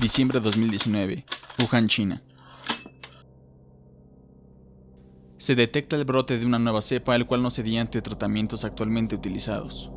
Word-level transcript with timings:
Diciembre 0.00 0.40
de 0.40 0.44
2019. 0.44 1.24
Wuhan, 1.58 1.88
China. 1.88 2.22
Se 5.38 5.54
detecta 5.54 5.96
el 5.96 6.04
brote 6.04 6.38
de 6.38 6.44
una 6.44 6.58
nueva 6.58 6.82
cepa, 6.82 7.16
el 7.16 7.24
cual 7.24 7.42
no 7.42 7.50
cedía 7.50 7.80
ante 7.80 8.02
tratamientos 8.02 8.64
actualmente 8.64 9.14
utilizados. 9.14 9.90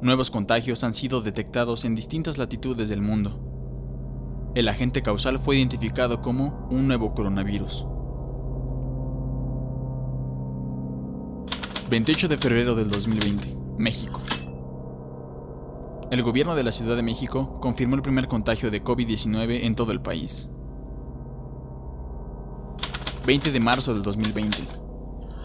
Nuevos 0.00 0.30
contagios 0.30 0.84
han 0.84 0.94
sido 0.94 1.22
detectados 1.22 1.84
en 1.84 1.96
distintas 1.96 2.38
latitudes 2.38 2.88
del 2.88 3.02
mundo. 3.02 4.52
El 4.54 4.68
agente 4.68 5.02
causal 5.02 5.40
fue 5.40 5.56
identificado 5.56 6.22
como 6.22 6.68
un 6.70 6.86
nuevo 6.86 7.14
coronavirus. 7.14 7.86
28 11.90 12.28
de 12.28 12.38
febrero 12.38 12.76
del 12.76 12.88
2020, 12.90 13.56
México. 13.76 14.20
El 16.10 16.22
gobierno 16.22 16.54
de 16.54 16.62
la 16.62 16.70
Ciudad 16.70 16.96
de 16.96 17.02
México 17.02 17.58
confirmó 17.60 17.96
el 17.96 18.02
primer 18.02 18.28
contagio 18.28 18.70
de 18.70 18.84
COVID-19 18.84 19.64
en 19.64 19.74
todo 19.74 19.90
el 19.90 20.00
país. 20.00 20.50
20 23.26 23.52
de 23.52 23.60
marzo 23.60 23.94
del 23.94 24.02
2020. 24.02 24.58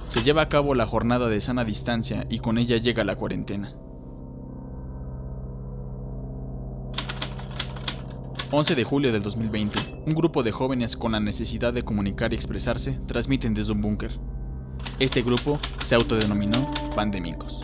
Se 0.08 0.22
lleva 0.22 0.42
a 0.42 0.50
cabo 0.50 0.76
la 0.76 0.86
jornada 0.86 1.30
de 1.30 1.40
sana 1.40 1.64
distancia 1.64 2.26
y 2.30 2.40
con 2.40 2.58
ella 2.58 2.78
llega 2.78 3.06
la 3.06 3.16
cuarentena. 3.16 3.74
11 8.52 8.76
de 8.76 8.84
julio 8.84 9.14
del 9.14 9.22
2020. 9.22 9.80
Un 10.08 10.14
grupo 10.14 10.44
de 10.44 10.52
jóvenes 10.52 10.98
con 10.98 11.14
la 11.14 11.20
necesidad 11.20 11.72
de 11.72 11.84
comunicar 11.84 12.34
y 12.34 12.36
expresarse 12.36 13.00
transmiten 13.08 13.54
desde 13.54 13.72
un 13.72 13.82
búnker. 13.82 14.20
Este 15.00 15.22
grupo 15.22 15.58
se 15.86 15.96
autodenominó 15.96 16.70
Pandémicos. 16.96 17.62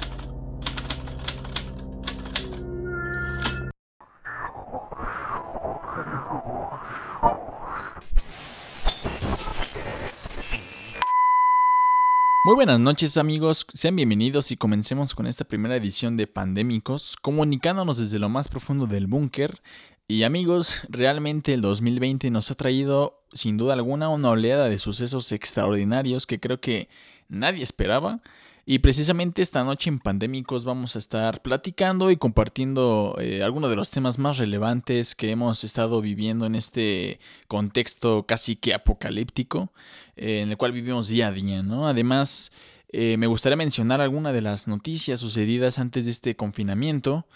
Muy 12.45 12.53
buenas 12.53 12.79
noches 12.79 13.17
amigos, 13.17 13.65
sean 13.73 13.95
bienvenidos 13.95 14.51
y 14.51 14.55
comencemos 14.55 15.15
con 15.15 15.25
esta 15.25 15.45
primera 15.45 15.77
edición 15.77 16.15
de 16.15 16.27
Pandémicos, 16.27 17.15
comunicándonos 17.19 17.97
desde 17.97 18.19
lo 18.19 18.29
más 18.29 18.49
profundo 18.49 18.85
del 18.85 19.07
búnker. 19.07 19.63
Y 20.07 20.21
amigos, 20.21 20.81
realmente 20.87 21.55
el 21.55 21.61
2020 21.61 22.29
nos 22.29 22.51
ha 22.51 22.53
traído 22.53 23.23
sin 23.33 23.57
duda 23.57 23.73
alguna 23.73 24.09
una 24.09 24.29
oleada 24.29 24.69
de 24.69 24.77
sucesos 24.77 25.31
extraordinarios 25.31 26.27
que 26.27 26.39
creo 26.39 26.61
que 26.61 26.87
nadie 27.29 27.63
esperaba. 27.63 28.21
Y 28.67 28.79
precisamente 28.79 29.43
esta 29.43 29.63
noche 29.63 29.91
en 29.91 29.99
Pandémicos 29.99 30.65
vamos 30.65 30.95
a 30.95 30.99
estar 30.99 31.43
platicando 31.43 32.09
y 32.09 32.17
compartiendo 32.17 33.15
eh, 33.19 33.43
algunos 33.43 33.69
de 33.69 33.75
los 33.75 33.91
temas 33.91 34.17
más 34.17 34.39
relevantes 34.39 35.13
que 35.13 35.29
hemos 35.29 35.63
estado 35.63 36.01
viviendo 36.01 36.47
en 36.47 36.55
este 36.55 37.19
contexto 37.47 38.25
casi 38.25 38.55
que 38.55 38.73
apocalíptico, 38.73 39.71
eh, 40.15 40.41
en 40.41 40.49
el 40.49 40.57
cual 40.57 40.71
vivimos 40.71 41.09
día 41.09 41.27
a 41.27 41.31
día, 41.31 41.61
¿no? 41.61 41.87
Además, 41.87 42.51
eh, 42.89 43.17
me 43.17 43.27
gustaría 43.27 43.55
mencionar 43.55 44.01
algunas 44.01 44.33
de 44.33 44.41
las 44.41 44.67
noticias 44.67 45.19
sucedidas 45.19 45.77
antes 45.77 46.05
de 46.05 46.11
este 46.11 46.35
confinamiento. 46.35 47.27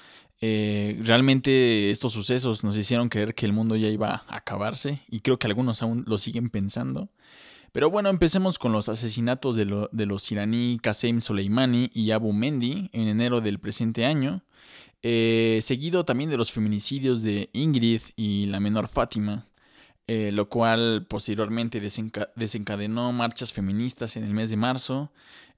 realmente 0.42 1.92
estos 1.92 2.14
sucesos 2.14 2.64
nos 2.64 2.76
hicieron 2.76 3.10
creer 3.10 3.36
que 3.36 3.46
el 3.46 3.54
mundo 3.54 3.76
ya 3.76 3.90
iba 3.90 4.24
a 4.28 4.38
acabarse 4.38 5.02
y 5.10 5.20
creo 5.20 5.38
que 5.38 5.48
algunos 5.48 5.84
aún 5.84 6.06
lo 6.08 6.18
siguen 6.18 6.50
pensando. 6.50 7.10
Pero 7.72 7.90
bueno, 7.90 8.10
empecemos 8.10 8.58
con 8.58 8.72
los 8.72 8.90
asesinatos 8.90 9.56
de, 9.56 9.66
los 9.66 10.32
iraní 10.32 10.80
Qasem 10.82 11.22
Soleimani 11.22 11.90
y 11.94 12.12
Abu 12.12 12.34
Mendy 12.34 12.90
en 12.94 13.08
enero 13.08 13.42
del 13.42 13.60
presente 13.60 14.06
año, 14.06 14.44
eh, 15.04 15.60
seguido 15.62 16.04
también 16.04 16.30
de 16.30 16.38
los 16.38 16.52
feminicidios 16.52 17.22
de 17.22 17.50
Ingrid 17.54 18.02
y 18.16 18.48
la 18.48 18.60
menor 18.60 18.88
Fátima, 18.88 19.48
eh, 20.08 20.32
lo 20.32 20.50
cual 20.50 21.06
posteriormente 21.08 21.80
desencadenó 22.36 23.14
marchas 23.14 23.54
feministas 23.54 24.16
en 24.16 24.24
el 24.24 24.34
mes 24.34 24.50
de 24.50 24.58
marzo, 24.58 25.12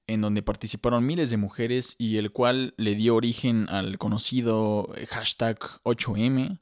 en 0.06 0.20
donde 0.20 0.42
participaron 0.42 1.06
miles 1.06 1.30
de 1.30 1.38
mujeres 1.38 1.96
y 1.96 2.18
el 2.18 2.30
cual 2.30 2.74
le 2.76 2.94
dio 2.94 3.14
origen 3.14 3.68
al 3.70 3.96
conocido 3.96 4.92
hashtag 5.08 5.58
8M, 5.84 6.58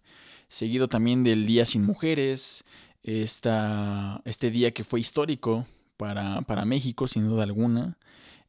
seguido 0.49 0.88
también 0.88 1.25
del 1.25 1.47
Día 1.47 1.65
sin 1.65 1.84
Mujeres, 1.84 2.65
esta, 3.03 4.21
este 4.25 4.50
día 4.50 4.72
que 4.72 4.84
fue 4.84 5.00
histórico 5.00 5.66
para, 5.97 6.41
para, 6.43 6.65
México, 6.65 7.09
sin 7.09 7.28
duda 7.28 7.44
alguna. 7.44 7.99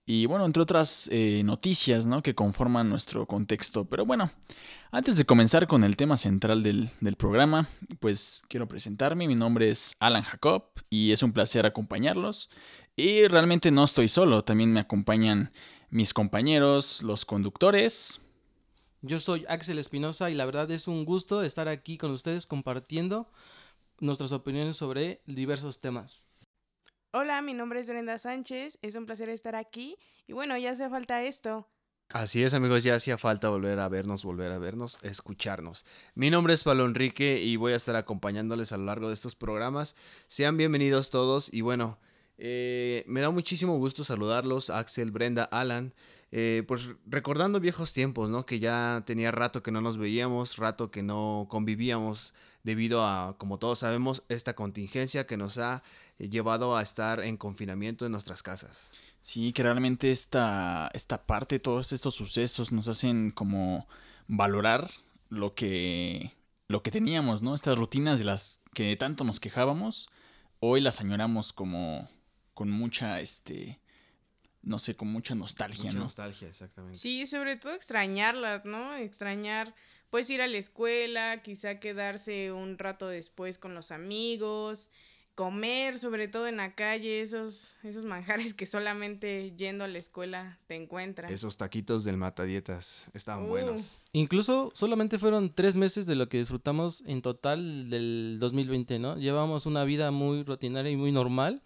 Y 0.06 0.26
bueno, 0.26 0.46
entre 0.46 0.64
otras 0.64 1.08
eh, 1.12 1.42
noticias 1.46 2.06
¿no? 2.06 2.24
que 2.24 2.36
conforman 2.36 2.90
nuestro 2.90 3.26
contexto. 3.28 3.86
Pero 3.86 4.06
bueno, 4.06 4.32
antes 4.92 5.16
de 5.16 5.26
comenzar 5.26 5.68
con 5.68 5.84
el 5.84 5.96
tema 5.96 6.18
central 6.18 6.64
del, 6.64 6.90
del, 7.00 7.16
programa, 7.16 7.70
pues 8.00 8.42
quiero 8.48 8.68
presentarme. 8.68 9.28
Mi 9.28 9.36
nombre 9.36 9.70
es 9.70 9.96
Alan 10.00 10.24
Jacob 10.24 10.64
y 10.90 11.12
es 11.12 11.24
un 11.24 11.34
placer 11.34 11.66
acompañarlos. 11.66 12.50
Y 12.96 13.28
realmente 13.28 13.72
no 13.72 13.84
estoy 13.84 14.10
solo, 14.10 14.44
también 14.44 14.74
me 14.74 14.80
acompañan 14.80 15.52
mis 15.90 16.14
compañeros, 16.14 17.04
los 17.04 17.26
conductores. 17.26 18.22
Yo 19.02 19.20
soy 19.20 19.46
Axel 19.50 19.80
Espinosa 19.80 20.30
y 20.30 20.36
la 20.36 20.46
verdad 20.46 20.70
es 20.72 20.88
un 20.88 21.06
gusto 21.06 21.42
estar 21.42 21.68
aquí 21.68 21.98
con 21.98 22.12
ustedes 22.12 22.46
compartiendo 22.46 23.30
nuestras 24.02 24.34
opiniones 24.34 24.76
sobre 24.76 25.22
diversos 25.26 25.80
temas. 25.80 26.28
Hola, 27.12 27.42
mi 27.42 27.54
nombre 27.54 27.80
es 27.80 27.88
Brenda 27.88 28.18
Sánchez, 28.18 28.78
es 28.82 28.96
un 28.96 29.06
placer 29.06 29.30
estar 29.30 29.56
aquí 29.56 29.98
y 30.28 30.34
bueno, 30.34 30.58
ya 30.58 30.72
hace 30.72 30.90
falta 30.90 31.24
esto. 31.24 31.70
Así 32.10 32.44
es, 32.44 32.54
amigos, 32.54 32.84
ya 32.84 32.96
hacía 32.96 33.18
falta 33.18 33.48
volver 33.48 33.80
a 33.80 33.88
vernos, 33.88 34.26
volver 34.26 34.52
a 34.52 34.60
vernos, 34.60 34.98
escucharnos. 35.02 35.86
Mi 36.14 36.30
nombre 36.30 36.54
es 36.54 36.64
Pablo 36.64 36.86
Enrique 36.86 37.42
y 37.42 37.56
voy 37.56 37.72
a 37.72 37.78
estar 37.78 37.96
acompañándoles 37.96 38.74
a 38.74 38.78
lo 38.78 38.86
largo 38.86 39.08
de 39.08 39.14
estos 39.14 39.36
programas. 39.36 39.96
Sean 40.28 40.58
bienvenidos 40.58 41.10
todos 41.10 41.54
y 41.54 41.62
bueno, 41.62 42.00
eh, 42.38 43.04
me 43.08 43.22
da 43.22 43.30
muchísimo 43.30 43.78
gusto 43.78 44.04
saludarlos, 44.04 44.70
Axel, 44.70 45.12
Brenda, 45.12 45.44
Alan. 45.44 45.94
Eh, 46.34 46.64
pues 46.66 46.88
recordando 47.06 47.60
viejos 47.60 47.94
tiempos, 47.94 48.30
¿no? 48.30 48.46
Que 48.46 48.60
ya 48.60 49.04
tenía 49.06 49.32
rato 49.32 49.62
que 49.62 49.72
no 49.72 49.82
nos 49.82 49.98
veíamos, 49.98 50.58
rato 50.58 50.90
que 50.90 51.04
no 51.04 51.48
convivíamos 51.50 52.34
debido 52.64 53.06
a, 53.06 53.36
como 53.38 53.58
todos 53.60 53.80
sabemos, 53.80 54.24
esta 54.30 54.56
contingencia 54.56 55.28
que 55.28 55.36
nos 55.36 55.58
ha 55.58 55.84
eh, 56.20 56.30
llevado 56.30 56.78
a 56.78 56.82
estar 56.82 57.20
en 57.20 57.36
confinamiento 57.36 58.06
en 58.06 58.14
nuestras 58.14 58.44
casas. 58.44 58.92
Sí, 59.20 59.52
que 59.52 59.64
realmente 59.64 60.10
esta, 60.10 60.90
esta 60.94 61.26
parte, 61.26 61.60
todos 61.60 61.92
estos 61.92 62.16
sucesos 62.16 62.72
nos 62.72 62.88
hacen 62.88 63.32
como 63.32 63.88
valorar 64.28 64.90
lo 65.28 65.54
que, 65.54 66.34
lo 66.70 66.82
que 66.82 66.92
teníamos, 66.92 67.42
¿no? 67.42 67.56
Estas 67.56 67.78
rutinas 67.78 68.20
de 68.20 68.26
las 68.26 68.62
que 68.74 68.96
tanto 68.96 69.26
nos 69.26 69.42
quejábamos, 69.42 70.10
hoy 70.62 70.80
las 70.80 71.02
añoramos 71.02 71.52
como 71.52 72.10
con 72.54 72.72
mucha, 72.72 73.20
este, 73.20 73.81
no 74.64 74.80
sé, 74.80 74.96
con 74.96 75.08
mucha 75.08 75.36
nostalgia, 75.36 75.86
mucha 75.86 75.98
¿no? 75.98 76.04
nostalgia, 76.06 76.48
exactamente. 76.48 76.98
Sí, 76.98 77.26
sobre 77.26 77.56
todo 77.56 77.74
extrañarlas, 77.74 78.66
¿no? 78.66 78.96
Extrañar, 78.96 79.74
pues 80.10 80.30
ir 80.30 80.42
a 80.42 80.48
la 80.48 80.58
escuela, 80.58 81.42
quizá 81.42 81.80
quedarse 81.80 82.52
un 82.52 82.78
rato 82.78 83.08
después 83.08 83.58
con 83.58 83.74
los 83.74 83.92
amigos, 83.92 84.90
comer, 85.36 85.98
sobre 85.98 86.28
todo 86.28 86.48
en 86.48 86.58
la 86.58 86.76
calle, 86.76 87.22
esos, 87.22 87.78
esos 87.84 88.06
manjares 88.06 88.54
que 88.54 88.66
solamente 88.66 89.54
yendo 89.58 89.84
a 89.84 89.88
la 89.88 89.98
escuela 89.98 90.60
te 90.68 90.76
encuentras. 90.76 91.32
Esos 91.32 91.58
taquitos 91.58 92.04
del 92.04 92.18
matadietas 92.18 93.10
estaban 93.14 93.48
buenos. 93.48 94.04
Incluso 94.14 94.72
solamente 94.76 95.18
fueron 95.18 95.54
tres 95.54 95.76
meses 95.76 96.06
de 96.06 96.16
lo 96.16 96.30
que 96.30 96.38
disfrutamos 96.38 97.04
en 97.08 97.22
total 97.22 97.90
del 97.90 98.38
2020, 98.40 99.00
¿no? 99.00 99.18
Llevamos 99.18 99.66
una 99.66 99.84
vida 99.84 100.12
muy 100.12 100.44
rutinaria 100.44 100.92
y 100.92 100.98
muy 100.98 101.12
normal 101.12 101.64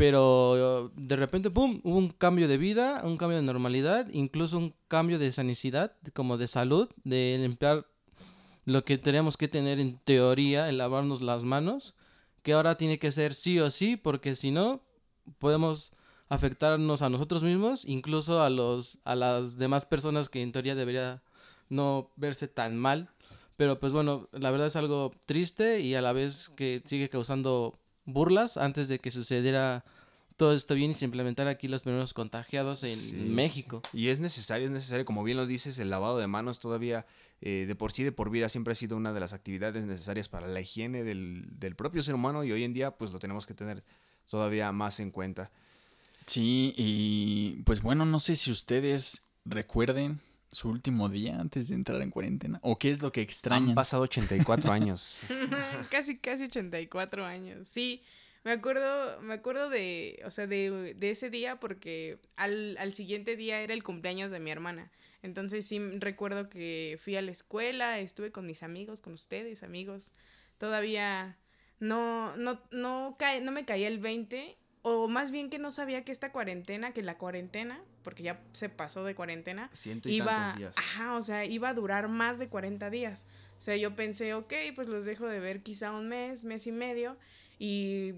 pero 0.00 0.90
de 0.96 1.14
repente, 1.14 1.50
¡pum!, 1.50 1.82
hubo 1.84 1.98
un 1.98 2.08
cambio 2.08 2.48
de 2.48 2.56
vida, 2.56 3.02
un 3.04 3.18
cambio 3.18 3.36
de 3.36 3.42
normalidad, 3.42 4.08
incluso 4.12 4.56
un 4.56 4.74
cambio 4.88 5.18
de 5.18 5.30
sanicidad, 5.30 5.92
como 6.14 6.38
de 6.38 6.48
salud, 6.48 6.88
de 7.04 7.36
limpiar 7.38 7.86
lo 8.64 8.82
que 8.86 8.96
teníamos 8.96 9.36
que 9.36 9.46
tener 9.46 9.78
en 9.78 9.98
teoría, 9.98 10.70
el 10.70 10.78
lavarnos 10.78 11.20
las 11.20 11.44
manos, 11.44 11.96
que 12.42 12.54
ahora 12.54 12.78
tiene 12.78 12.98
que 12.98 13.12
ser 13.12 13.34
sí 13.34 13.60
o 13.60 13.70
sí, 13.70 13.98
porque 13.98 14.36
si 14.36 14.50
no, 14.50 14.80
podemos 15.38 15.92
afectarnos 16.30 17.02
a 17.02 17.10
nosotros 17.10 17.42
mismos, 17.42 17.84
incluso 17.84 18.40
a, 18.40 18.48
los, 18.48 19.00
a 19.04 19.14
las 19.14 19.58
demás 19.58 19.84
personas 19.84 20.30
que 20.30 20.40
en 20.40 20.52
teoría 20.52 20.74
debería 20.74 21.22
no 21.68 22.10
verse 22.16 22.48
tan 22.48 22.74
mal. 22.78 23.10
Pero 23.58 23.78
pues 23.78 23.92
bueno, 23.92 24.30
la 24.32 24.50
verdad 24.50 24.68
es 24.68 24.76
algo 24.76 25.12
triste 25.26 25.80
y 25.80 25.94
a 25.94 26.00
la 26.00 26.14
vez 26.14 26.48
que 26.48 26.80
sigue 26.86 27.10
causando 27.10 27.78
burlas 28.12 28.56
antes 28.56 28.88
de 28.88 28.98
que 28.98 29.10
sucediera 29.10 29.84
todo 30.40 30.54
esto 30.54 30.74
bien 30.74 30.90
y 30.90 30.94
se 30.94 31.04
implementara 31.04 31.50
aquí 31.50 31.68
los 31.68 31.82
primeros 31.82 32.14
contagiados 32.14 32.82
en 32.82 33.34
México. 33.34 33.82
Y 33.92 34.08
es 34.08 34.20
necesario, 34.20 34.68
es 34.68 34.72
necesario, 34.72 35.04
como 35.04 35.22
bien 35.22 35.36
lo 35.36 35.46
dices, 35.46 35.78
el 35.78 35.90
lavado 35.90 36.16
de 36.16 36.28
manos 36.28 36.60
todavía 36.60 37.04
eh, 37.42 37.66
de 37.68 37.74
por 37.74 37.92
sí, 37.92 38.04
de 38.04 38.10
por 38.10 38.30
vida, 38.30 38.48
siempre 38.48 38.72
ha 38.72 38.74
sido 38.74 38.96
una 38.96 39.12
de 39.12 39.20
las 39.20 39.34
actividades 39.34 39.84
necesarias 39.84 40.30
para 40.30 40.48
la 40.48 40.58
higiene 40.62 41.04
del, 41.04 41.44
del 41.58 41.76
propio 41.76 42.02
ser 42.02 42.14
humano 42.14 42.42
y 42.42 42.52
hoy 42.52 42.64
en 42.64 42.72
día 42.72 42.92
pues 42.92 43.12
lo 43.12 43.18
tenemos 43.18 43.46
que 43.46 43.52
tener 43.52 43.84
todavía 44.30 44.72
más 44.72 44.98
en 45.00 45.10
cuenta. 45.10 45.50
Sí, 46.24 46.72
y 46.74 47.62
pues 47.64 47.82
bueno, 47.82 48.06
no 48.06 48.18
sé 48.18 48.34
si 48.34 48.50
ustedes 48.50 49.24
recuerden 49.44 50.22
su 50.50 50.70
último 50.70 51.10
día 51.10 51.38
antes 51.38 51.68
de 51.68 51.74
entrar 51.74 52.00
en 52.00 52.10
cuarentena? 52.10 52.60
¿O 52.62 52.78
qué 52.78 52.90
es 52.90 53.02
lo 53.02 53.12
que 53.12 53.20
extrañan? 53.20 53.68
Han 53.68 53.74
pasado 53.74 54.04
84 54.04 54.72
años. 54.72 55.20
casi, 55.90 56.16
casi 56.16 56.44
84 56.44 57.26
años. 57.26 57.68
Sí, 57.68 58.02
me 58.44 58.52
acuerdo, 58.52 59.20
me 59.20 59.34
acuerdo 59.34 59.68
de, 59.68 60.22
o 60.24 60.30
sea, 60.30 60.46
de, 60.46 60.94
de 60.94 61.10
ese 61.10 61.30
día 61.30 61.60
porque 61.60 62.18
al, 62.36 62.76
al, 62.78 62.94
siguiente 62.94 63.36
día 63.36 63.60
era 63.60 63.74
el 63.74 63.82
cumpleaños 63.82 64.30
de 64.30 64.40
mi 64.40 64.50
hermana. 64.50 64.90
Entonces 65.22 65.66
sí 65.66 65.78
recuerdo 65.98 66.48
que 66.48 66.98
fui 67.02 67.16
a 67.16 67.22
la 67.22 67.30
escuela, 67.30 67.98
estuve 67.98 68.32
con 68.32 68.46
mis 68.46 68.62
amigos, 68.62 69.02
con 69.02 69.12
ustedes, 69.12 69.62
amigos. 69.62 70.12
Todavía 70.56 71.36
no, 71.78 72.36
no, 72.36 72.62
no, 72.70 73.16
cae, 73.18 73.40
no 73.40 73.52
me 73.52 73.64
caía 73.64 73.88
el 73.88 73.98
20 73.98 74.56
o 74.82 75.08
más 75.08 75.30
bien 75.30 75.50
que 75.50 75.58
no 75.58 75.70
sabía 75.70 76.04
que 76.04 76.12
esta 76.12 76.32
cuarentena, 76.32 76.92
que 76.92 77.02
la 77.02 77.18
cuarentena, 77.18 77.82
porque 78.02 78.22
ya 78.22 78.40
se 78.52 78.70
pasó 78.70 79.04
de 79.04 79.14
cuarentena, 79.14 79.70
Ciento 79.74 80.08
y 80.08 80.16
iba, 80.16 80.26
tantos 80.26 80.56
días. 80.56 80.74
ajá, 80.78 81.16
o 81.16 81.22
sea, 81.22 81.44
iba 81.44 81.68
a 81.68 81.74
durar 81.74 82.08
más 82.08 82.38
de 82.38 82.48
40 82.48 82.88
días. 82.88 83.26
O 83.58 83.60
sea, 83.62 83.76
yo 83.76 83.94
pensé, 83.94 84.32
ok, 84.32 84.54
pues 84.74 84.88
los 84.88 85.04
dejo 85.04 85.26
de 85.26 85.38
ver 85.38 85.62
quizá 85.62 85.92
un 85.92 86.08
mes, 86.08 86.44
mes 86.44 86.66
y 86.66 86.72
medio, 86.72 87.18
y 87.60 88.14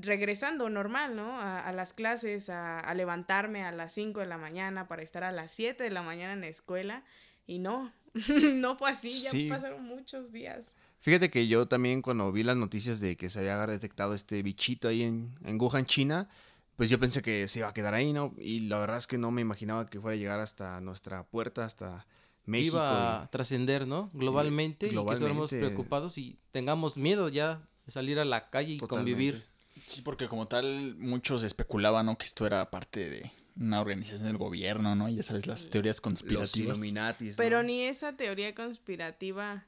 regresando 0.00 0.70
normal, 0.70 1.14
¿no? 1.14 1.38
A, 1.40 1.60
a 1.60 1.72
las 1.72 1.92
clases, 1.92 2.48
a, 2.48 2.80
a, 2.80 2.94
levantarme 2.94 3.64
a 3.64 3.70
las 3.72 3.92
5 3.92 4.20
de 4.20 4.26
la 4.26 4.38
mañana 4.38 4.88
para 4.88 5.02
estar 5.02 5.22
a 5.24 5.30
las 5.32 5.52
7 5.52 5.84
de 5.84 5.90
la 5.90 6.02
mañana 6.02 6.32
en 6.32 6.40
la 6.40 6.48
escuela, 6.48 7.04
y 7.46 7.58
no, 7.58 7.92
no 8.54 8.76
fue 8.76 8.90
así, 8.90 9.12
ya 9.20 9.30
Sí. 9.30 9.48
pasaron 9.48 9.84
muchos 9.84 10.32
días. 10.32 10.74
Fíjate 11.00 11.30
que 11.30 11.46
yo 11.46 11.68
también 11.68 12.02
cuando 12.02 12.32
vi 12.32 12.42
las 12.42 12.56
noticias 12.56 12.98
de 13.00 13.16
que 13.16 13.28
se 13.30 13.38
había 13.40 13.64
detectado 13.66 14.14
este 14.14 14.42
bichito 14.42 14.88
ahí 14.88 15.02
en, 15.02 15.30
en 15.44 15.60
Wuhan, 15.60 15.84
China, 15.86 16.28
pues 16.76 16.90
yo 16.90 16.98
pensé 16.98 17.22
que 17.22 17.46
se 17.48 17.58
iba 17.60 17.68
a 17.68 17.74
quedar 17.74 17.94
ahí, 17.94 18.12
¿no? 18.12 18.34
Y 18.38 18.60
la 18.60 18.78
verdad 18.78 18.96
es 18.98 19.06
que 19.06 19.18
no 19.18 19.30
me 19.30 19.40
imaginaba 19.42 19.86
que 19.86 20.00
fuera 20.00 20.14
a 20.14 20.18
llegar 20.18 20.40
hasta 20.40 20.80
nuestra 20.80 21.24
puerta, 21.24 21.64
hasta 21.64 22.06
México. 22.46 22.76
Iba 22.76 23.22
a 23.22 23.30
trascender, 23.30 23.86
¿no? 23.86 24.10
Globalmente, 24.12 24.86
y 24.86 24.90
que 24.90 24.94
estemos 24.96 25.18
globalmente. 25.18 25.58
preocupados 25.58 26.18
y 26.18 26.38
tengamos 26.52 26.96
miedo 26.96 27.28
ya 27.28 27.62
de 27.88 27.92
salir 27.92 28.18
a 28.18 28.26
la 28.26 28.50
calle 28.50 28.74
y 28.74 28.78
Totalmente. 28.78 29.12
convivir. 29.12 29.44
Sí, 29.86 30.02
porque 30.02 30.28
como 30.28 30.46
tal, 30.46 30.94
muchos 30.96 31.42
especulaban, 31.42 32.04
¿no? 32.04 32.18
Que 32.18 32.26
esto 32.26 32.46
era 32.46 32.70
parte 32.70 33.08
de 33.08 33.32
una 33.56 33.80
organización 33.80 34.24
del 34.24 34.36
gobierno, 34.36 34.94
¿no? 34.94 35.08
Ya 35.08 35.22
sabes, 35.22 35.46
las 35.46 35.70
teorías 35.70 35.96
Los 35.96 36.00
conspirativas. 36.02 36.76
Illuminatis. 36.76 37.30
¿no? 37.30 37.36
Pero 37.38 37.62
ni 37.62 37.84
esa 37.84 38.14
teoría 38.14 38.54
conspirativa 38.54 39.66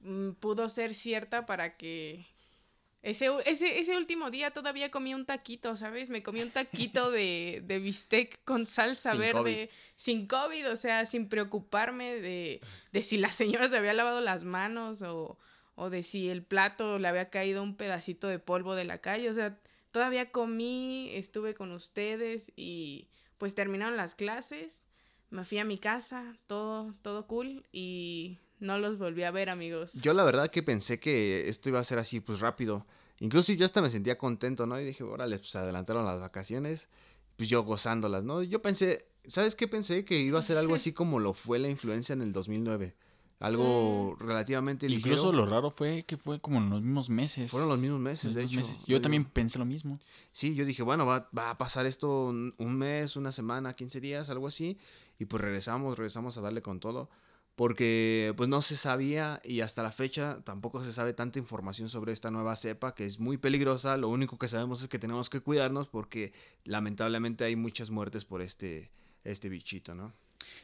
mm, 0.00 0.32
pudo 0.32 0.68
ser 0.68 0.92
cierta 0.92 1.46
para 1.46 1.76
que 1.76 2.26
ese, 3.02 3.30
ese, 3.46 3.78
ese 3.78 3.96
último 3.96 4.32
día 4.32 4.50
todavía 4.50 4.90
comí 4.90 5.14
un 5.14 5.24
taquito, 5.24 5.76
¿sabes? 5.76 6.10
Me 6.10 6.24
comí 6.24 6.42
un 6.42 6.50
taquito 6.50 7.12
de, 7.12 7.62
de 7.64 7.78
bistec 7.78 8.42
con 8.42 8.66
salsa 8.66 9.12
Sin 9.12 9.20
verde, 9.20 9.70
sin 9.94 10.26
COVID, 10.26 10.68
o 10.68 10.76
sea, 10.76 11.06
sin 11.06 11.28
preocuparme 11.28 12.14
de, 12.14 12.60
de 12.90 13.02
si 13.02 13.18
la 13.18 13.30
señora 13.30 13.68
se 13.68 13.76
había 13.76 13.92
lavado 13.92 14.20
las 14.20 14.42
manos 14.42 15.02
o, 15.02 15.38
o 15.74 15.90
de 15.90 16.02
si 16.02 16.28
el 16.28 16.42
plato 16.42 16.98
le 16.98 17.08
había 17.08 17.30
caído 17.30 17.62
un 17.62 17.76
pedacito 17.76 18.28
de 18.28 18.38
polvo 18.38 18.74
de 18.74 18.84
la 18.84 18.98
calle, 18.98 19.28
o 19.28 19.32
sea, 19.32 19.58
todavía 19.90 20.30
comí, 20.30 21.10
estuve 21.14 21.54
con 21.54 21.72
ustedes 21.72 22.52
y 22.56 23.08
pues 23.38 23.54
terminaron 23.54 23.96
las 23.96 24.14
clases 24.14 24.86
me 25.32 25.44
fui 25.44 25.58
a 25.58 25.64
mi 25.64 25.78
casa, 25.78 26.36
todo, 26.46 26.94
todo 27.02 27.26
cool 27.26 27.66
y 27.72 28.38
no 28.60 28.78
los 28.78 28.98
volví 28.98 29.22
a 29.24 29.30
ver, 29.30 29.48
amigos. 29.48 29.94
Yo 29.94 30.12
la 30.12 30.24
verdad 30.24 30.50
que 30.50 30.62
pensé 30.62 31.00
que 31.00 31.48
esto 31.48 31.70
iba 31.70 31.80
a 31.80 31.84
ser 31.84 31.98
así, 31.98 32.20
pues 32.20 32.40
rápido. 32.40 32.86
Incluso 33.18 33.52
yo 33.52 33.64
hasta 33.64 33.80
me 33.80 33.90
sentía 33.90 34.18
contento, 34.18 34.66
¿no? 34.66 34.78
Y 34.78 34.84
dije, 34.84 35.02
órale, 35.02 35.38
pues 35.38 35.56
adelantaron 35.56 36.04
las 36.04 36.20
vacaciones, 36.20 36.88
pues 37.36 37.48
yo 37.48 37.62
gozándolas, 37.64 38.24
¿no? 38.24 38.42
Yo 38.42 38.60
pensé, 38.60 39.06
¿sabes 39.26 39.54
qué 39.54 39.66
pensé? 39.66 40.04
Que 40.04 40.18
iba 40.18 40.38
a 40.38 40.42
ser 40.42 40.58
algo 40.58 40.74
así 40.74 40.92
como 40.92 41.18
lo 41.18 41.32
fue 41.32 41.58
la 41.58 41.68
influencia 41.68 42.12
en 42.12 42.20
el 42.20 42.32
2009. 42.32 42.94
Algo 43.42 44.16
relativamente 44.20 44.88
ligero. 44.88 45.16
Incluso 45.16 45.32
lo 45.32 45.46
raro 45.46 45.70
fue 45.72 46.04
que 46.04 46.16
fue 46.16 46.40
como 46.40 46.58
en 46.58 46.70
los 46.70 46.80
mismos 46.80 47.10
meses. 47.10 47.50
Fueron 47.50 47.68
los 47.68 47.78
mismos 47.78 47.98
meses, 47.98 48.26
los 48.26 48.34
de 48.34 48.42
mismos 48.42 48.64
hecho. 48.64 48.72
meses. 48.74 48.86
Yo 48.86 49.00
también 49.00 49.24
pensé 49.24 49.58
lo 49.58 49.64
mismo. 49.64 49.98
Sí, 50.30 50.54
yo 50.54 50.64
dije, 50.64 50.84
bueno, 50.84 51.06
va, 51.06 51.28
va 51.36 51.50
a 51.50 51.58
pasar 51.58 51.86
esto 51.86 52.26
un, 52.26 52.54
un 52.58 52.76
mes, 52.78 53.16
una 53.16 53.32
semana, 53.32 53.74
15 53.74 54.00
días, 54.00 54.30
algo 54.30 54.46
así. 54.46 54.78
Y 55.18 55.24
pues 55.24 55.42
regresamos, 55.42 55.98
regresamos 55.98 56.38
a 56.38 56.40
darle 56.40 56.62
con 56.62 56.78
todo. 56.78 57.10
Porque 57.56 58.32
pues 58.36 58.48
no 58.48 58.62
se 58.62 58.76
sabía 58.76 59.40
y 59.44 59.60
hasta 59.60 59.82
la 59.82 59.92
fecha 59.92 60.40
tampoco 60.44 60.82
se 60.82 60.92
sabe 60.92 61.12
tanta 61.12 61.38
información 61.38 61.90
sobre 61.90 62.12
esta 62.12 62.30
nueva 62.30 62.56
cepa 62.56 62.94
que 62.94 63.04
es 63.04 63.18
muy 63.18 63.36
peligrosa. 63.38 63.96
Lo 63.96 64.08
único 64.08 64.38
que 64.38 64.48
sabemos 64.48 64.82
es 64.82 64.88
que 64.88 64.98
tenemos 64.98 65.28
que 65.28 65.40
cuidarnos 65.40 65.88
porque 65.88 66.32
lamentablemente 66.64 67.44
hay 67.44 67.56
muchas 67.56 67.90
muertes 67.90 68.24
por 68.24 68.40
este, 68.40 68.90
este 69.24 69.48
bichito, 69.50 69.94
¿no? 69.94 70.14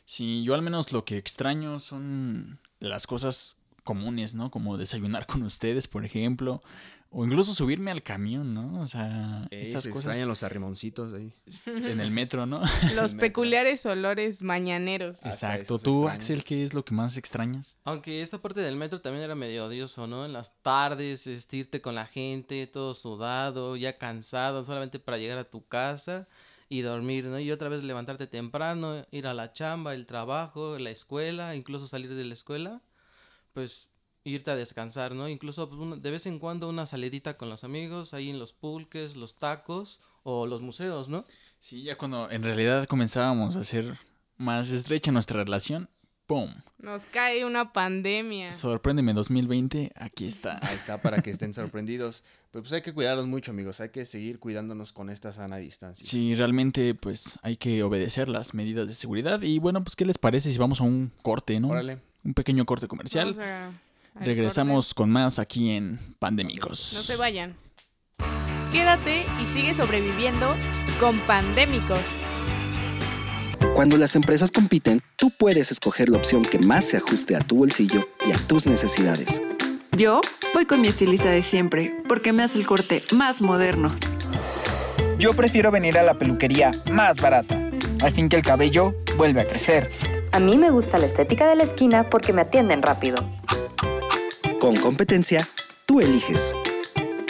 Sí, 0.08 0.42
yo 0.42 0.54
al 0.54 0.62
menos 0.62 0.90
lo 0.92 1.04
que 1.04 1.18
extraño 1.18 1.80
son 1.80 2.58
las 2.80 3.06
cosas 3.06 3.58
comunes, 3.84 4.34
¿no? 4.34 4.50
Como 4.50 4.78
desayunar 4.78 5.26
con 5.26 5.42
ustedes, 5.42 5.86
por 5.86 6.02
ejemplo. 6.02 6.62
O 7.10 7.26
incluso 7.26 7.52
subirme 7.52 7.90
al 7.90 8.02
camión, 8.02 8.54
¿no? 8.54 8.80
O 8.80 8.86
sea, 8.86 9.46
Ey, 9.50 9.60
esas 9.60 9.82
se 9.84 9.90
cosas 9.90 10.06
extrañan 10.06 10.28
los 10.28 10.42
arrimoncitos 10.42 11.12
ahí. 11.12 11.30
en 11.66 12.00
el 12.00 12.10
metro, 12.10 12.46
¿no? 12.46 12.62
Los 12.94 13.12
peculiares 13.12 13.84
olores 13.84 14.42
mañaneros. 14.42 15.26
Exacto. 15.26 15.78
Tú, 15.78 15.90
extraña. 15.90 16.14
Axel, 16.14 16.44
¿qué 16.44 16.64
es 16.64 16.72
lo 16.72 16.86
que 16.86 16.94
más 16.94 17.18
extrañas? 17.18 17.76
Aunque 17.84 18.22
esta 18.22 18.40
parte 18.40 18.62
del 18.62 18.76
metro 18.76 19.02
también 19.02 19.24
era 19.24 19.34
medio 19.34 19.66
odioso, 19.66 20.06
¿no? 20.06 20.24
En 20.24 20.32
las 20.32 20.54
tardes, 20.62 21.26
estirte 21.26 21.82
con 21.82 21.94
la 21.94 22.06
gente, 22.06 22.66
todo 22.66 22.94
sudado, 22.94 23.76
ya 23.76 23.98
cansado, 23.98 24.64
solamente 24.64 24.98
para 24.98 25.18
llegar 25.18 25.36
a 25.36 25.44
tu 25.50 25.66
casa 25.66 26.28
y 26.68 26.82
dormir, 26.82 27.24
¿no? 27.26 27.38
Y 27.38 27.50
otra 27.50 27.68
vez 27.68 27.82
levantarte 27.84 28.26
temprano, 28.26 29.06
ir 29.10 29.26
a 29.26 29.34
la 29.34 29.52
chamba, 29.52 29.94
el 29.94 30.06
trabajo, 30.06 30.78
la 30.78 30.90
escuela, 30.90 31.54
incluso 31.56 31.86
salir 31.86 32.14
de 32.14 32.24
la 32.24 32.34
escuela, 32.34 32.82
pues 33.52 33.90
irte 34.24 34.50
a 34.50 34.56
descansar, 34.56 35.14
¿no? 35.14 35.28
Incluso 35.28 35.68
pues, 35.68 35.80
una- 35.80 35.96
de 35.96 36.10
vez 36.10 36.26
en 36.26 36.38
cuando 36.38 36.68
una 36.68 36.84
salidita 36.86 37.36
con 37.38 37.48
los 37.48 37.64
amigos, 37.64 38.12
ahí 38.12 38.28
en 38.28 38.38
los 38.38 38.52
pulques, 38.52 39.16
los 39.16 39.36
tacos 39.38 40.00
o 40.22 40.46
los 40.46 40.60
museos, 40.60 41.08
¿no? 41.08 41.24
Sí, 41.58 41.82
ya 41.82 41.96
cuando 41.96 42.30
en 42.30 42.42
realidad 42.42 42.86
comenzábamos 42.86 43.56
a 43.56 43.60
hacer 43.60 43.98
más 44.36 44.68
estrecha 44.68 45.10
nuestra 45.10 45.42
relación, 45.42 45.88
¡pum! 46.26 46.52
Nos 46.76 47.06
cae 47.06 47.46
una 47.46 47.72
pandemia. 47.72 48.52
Sorpréndeme 48.52 49.14
2020, 49.14 49.92
aquí 49.96 50.26
está. 50.26 50.58
Ahí 50.62 50.76
está 50.76 51.00
para 51.00 51.22
que 51.22 51.30
estén 51.30 51.54
sorprendidos. 51.54 52.22
Pero 52.50 52.62
pues 52.62 52.72
hay 52.72 52.80
que 52.82 52.94
cuidarnos 52.94 53.26
mucho, 53.26 53.50
amigos. 53.50 53.80
Hay 53.80 53.90
que 53.90 54.06
seguir 54.06 54.38
cuidándonos 54.38 54.92
con 54.94 55.10
esta 55.10 55.32
sana 55.34 55.58
distancia. 55.58 56.06
Sí, 56.06 56.34
realmente 56.34 56.94
pues 56.94 57.38
hay 57.42 57.56
que 57.56 57.82
obedecer 57.82 58.28
las 58.30 58.54
medidas 58.54 58.88
de 58.88 58.94
seguridad. 58.94 59.42
Y 59.42 59.58
bueno, 59.58 59.84
pues 59.84 59.96
¿qué 59.96 60.06
les 60.06 60.16
parece 60.18 60.50
si 60.50 60.56
vamos 60.58 60.80
a 60.80 60.84
un 60.84 61.12
corte, 61.22 61.60
no? 61.60 61.68
Órale. 61.68 61.98
Un 62.24 62.32
pequeño 62.34 62.64
corte 62.64 62.88
comercial. 62.88 63.26
Vamos 63.34 63.38
a- 63.40 63.66
al 63.66 64.24
Regresamos 64.24 64.94
con 64.94 65.10
más 65.10 65.38
aquí 65.38 65.70
en 65.70 65.98
Pandémicos. 66.18 66.92
No 66.94 67.02
se 67.02 67.16
vayan. 67.16 67.54
Quédate 68.72 69.24
y 69.42 69.46
sigue 69.46 69.74
sobreviviendo 69.74 70.56
con 70.98 71.20
pandémicos. 71.20 72.00
Cuando 73.74 73.96
las 73.96 74.16
empresas 74.16 74.50
compiten, 74.50 75.02
tú 75.16 75.30
puedes 75.30 75.70
escoger 75.70 76.08
la 76.08 76.16
opción 76.18 76.42
que 76.42 76.58
más 76.58 76.86
se 76.86 76.96
ajuste 76.96 77.36
a 77.36 77.40
tu 77.40 77.56
bolsillo 77.58 78.08
y 78.26 78.32
a 78.32 78.46
tus 78.46 78.66
necesidades. 78.66 79.40
Yo 79.98 80.20
voy 80.54 80.64
con 80.64 80.80
mi 80.80 80.86
estilista 80.86 81.28
de 81.28 81.42
siempre 81.42 81.92
porque 82.06 82.32
me 82.32 82.44
hace 82.44 82.56
el 82.56 82.66
corte 82.66 83.02
más 83.16 83.40
moderno. 83.40 83.90
Yo 85.18 85.34
prefiero 85.34 85.72
venir 85.72 85.98
a 85.98 86.04
la 86.04 86.14
peluquería 86.14 86.70
más 86.92 87.20
barata, 87.20 87.60
al 88.00 88.12
fin 88.12 88.28
que 88.28 88.36
el 88.36 88.44
cabello 88.44 88.94
vuelve 89.16 89.40
a 89.42 89.48
crecer. 89.48 89.90
A 90.30 90.38
mí 90.38 90.56
me 90.56 90.70
gusta 90.70 90.98
la 90.98 91.06
estética 91.06 91.48
de 91.48 91.56
la 91.56 91.64
esquina 91.64 92.08
porque 92.08 92.32
me 92.32 92.42
atienden 92.42 92.80
rápido. 92.80 93.24
Con 94.60 94.76
competencia, 94.76 95.48
tú 95.84 96.00
eliges. 96.00 96.54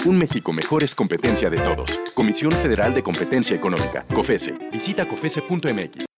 Un 0.04 0.18
México 0.18 0.52
mejor 0.52 0.84
es 0.84 0.94
competencia 0.94 1.48
de 1.48 1.60
todos. 1.60 1.98
Comisión 2.12 2.52
Federal 2.52 2.92
de 2.92 3.02
Competencia 3.02 3.56
Económica, 3.56 4.04
COFESE. 4.14 4.58
Visita 4.70 5.08
COFESE.mx. 5.08 6.17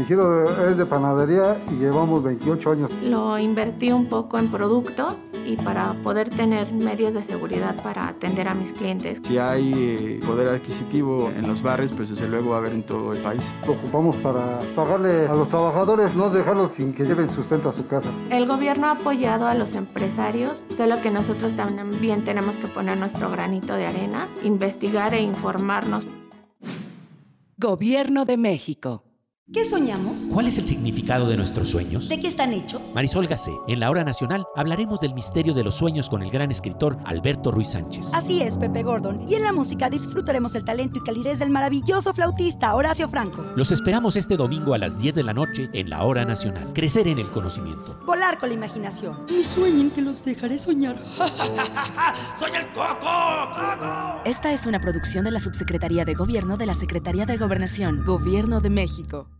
Mi 0.00 0.06
giro 0.06 0.66
es 0.66 0.78
de 0.78 0.86
panadería 0.86 1.58
y 1.70 1.74
llevamos 1.74 2.22
28 2.22 2.70
años. 2.70 2.90
Lo 3.04 3.38
invertí 3.38 3.92
un 3.92 4.06
poco 4.06 4.38
en 4.38 4.50
producto 4.50 5.18
y 5.44 5.56
para 5.56 5.92
poder 6.02 6.30
tener 6.30 6.72
medios 6.72 7.12
de 7.12 7.20
seguridad 7.20 7.76
para 7.82 8.08
atender 8.08 8.48
a 8.48 8.54
mis 8.54 8.72
clientes. 8.72 9.20
Si 9.22 9.36
hay 9.36 9.74
eh, 9.76 10.20
poder 10.24 10.48
adquisitivo 10.48 11.28
en 11.28 11.46
los 11.46 11.60
barrios, 11.60 11.92
pues 11.92 12.08
desde 12.08 12.28
luego 12.28 12.48
va 12.48 12.56
a 12.56 12.58
haber 12.60 12.72
en 12.72 12.82
todo 12.82 13.12
el 13.12 13.18
país. 13.18 13.42
Lo 13.66 13.74
ocupamos 13.74 14.16
para 14.16 14.60
pagarle 14.74 15.28
a 15.28 15.34
los 15.34 15.50
trabajadores, 15.50 16.14
no 16.14 16.30
dejarlos 16.30 16.70
sin 16.78 16.94
que 16.94 17.04
lleven 17.04 17.28
sustento 17.28 17.68
a 17.68 17.74
su 17.74 17.86
casa. 17.86 18.08
El 18.30 18.46
gobierno 18.46 18.86
ha 18.86 18.92
apoyado 18.92 19.48
a 19.48 19.54
los 19.54 19.74
empresarios, 19.74 20.64
solo 20.78 21.02
que 21.02 21.10
nosotros 21.10 21.54
también 21.56 22.24
tenemos 22.24 22.56
que 22.56 22.68
poner 22.68 22.96
nuestro 22.96 23.30
granito 23.30 23.74
de 23.74 23.84
arena, 23.84 24.28
investigar 24.44 25.12
e 25.12 25.20
informarnos. 25.20 26.06
Gobierno 27.58 28.24
de 28.24 28.38
México. 28.38 29.04
¿Qué 29.52 29.64
soñamos? 29.64 30.28
¿Cuál 30.32 30.46
es 30.46 30.58
el 30.58 30.68
significado 30.68 31.28
de 31.28 31.36
nuestros 31.36 31.68
sueños? 31.68 32.08
¿De 32.08 32.20
qué 32.20 32.28
están 32.28 32.52
hechos? 32.52 32.80
Marisol 32.94 33.26
Gacé, 33.26 33.50
en 33.66 33.80
la 33.80 33.90
hora 33.90 34.04
nacional 34.04 34.44
hablaremos 34.54 35.00
del 35.00 35.12
misterio 35.12 35.54
de 35.54 35.64
los 35.64 35.74
sueños 35.74 36.08
con 36.08 36.22
el 36.22 36.30
gran 36.30 36.52
escritor 36.52 36.98
Alberto 37.04 37.50
Ruiz 37.50 37.70
Sánchez. 37.70 38.10
Así 38.14 38.42
es, 38.42 38.56
Pepe 38.58 38.84
Gordon. 38.84 39.24
Y 39.26 39.34
en 39.34 39.42
la 39.42 39.52
música 39.52 39.90
disfrutaremos 39.90 40.54
el 40.54 40.64
talento 40.64 41.00
y 41.00 41.02
calidez 41.02 41.40
del 41.40 41.50
maravilloso 41.50 42.14
flautista 42.14 42.76
Horacio 42.76 43.08
Franco. 43.08 43.44
Los 43.56 43.72
esperamos 43.72 44.14
este 44.14 44.36
domingo 44.36 44.72
a 44.72 44.78
las 44.78 45.00
10 45.00 45.16
de 45.16 45.24
la 45.24 45.34
noche 45.34 45.68
en 45.72 45.90
la 45.90 46.04
hora 46.04 46.24
nacional. 46.24 46.72
Crecer 46.72 47.08
en 47.08 47.18
el 47.18 47.26
conocimiento. 47.26 47.98
Volar 48.06 48.38
con 48.38 48.50
la 48.50 48.54
imaginación. 48.54 49.26
Ni 49.28 49.42
sueñen 49.42 49.90
que 49.90 50.00
los 50.00 50.24
dejaré 50.24 50.60
soñar. 50.60 50.96
¡Soy 52.36 52.52
el 52.54 52.70
Coco! 52.72 53.50
¡Coco! 53.52 54.20
Esta 54.24 54.52
es 54.52 54.66
una 54.66 54.80
producción 54.80 55.24
de 55.24 55.32
la 55.32 55.40
Subsecretaría 55.40 56.04
de 56.04 56.14
Gobierno 56.14 56.56
de 56.56 56.66
la 56.66 56.74
Secretaría 56.74 57.26
de 57.26 57.36
Gobernación, 57.36 58.04
Gobierno 58.06 58.60
de 58.60 58.70
México. 58.70 59.39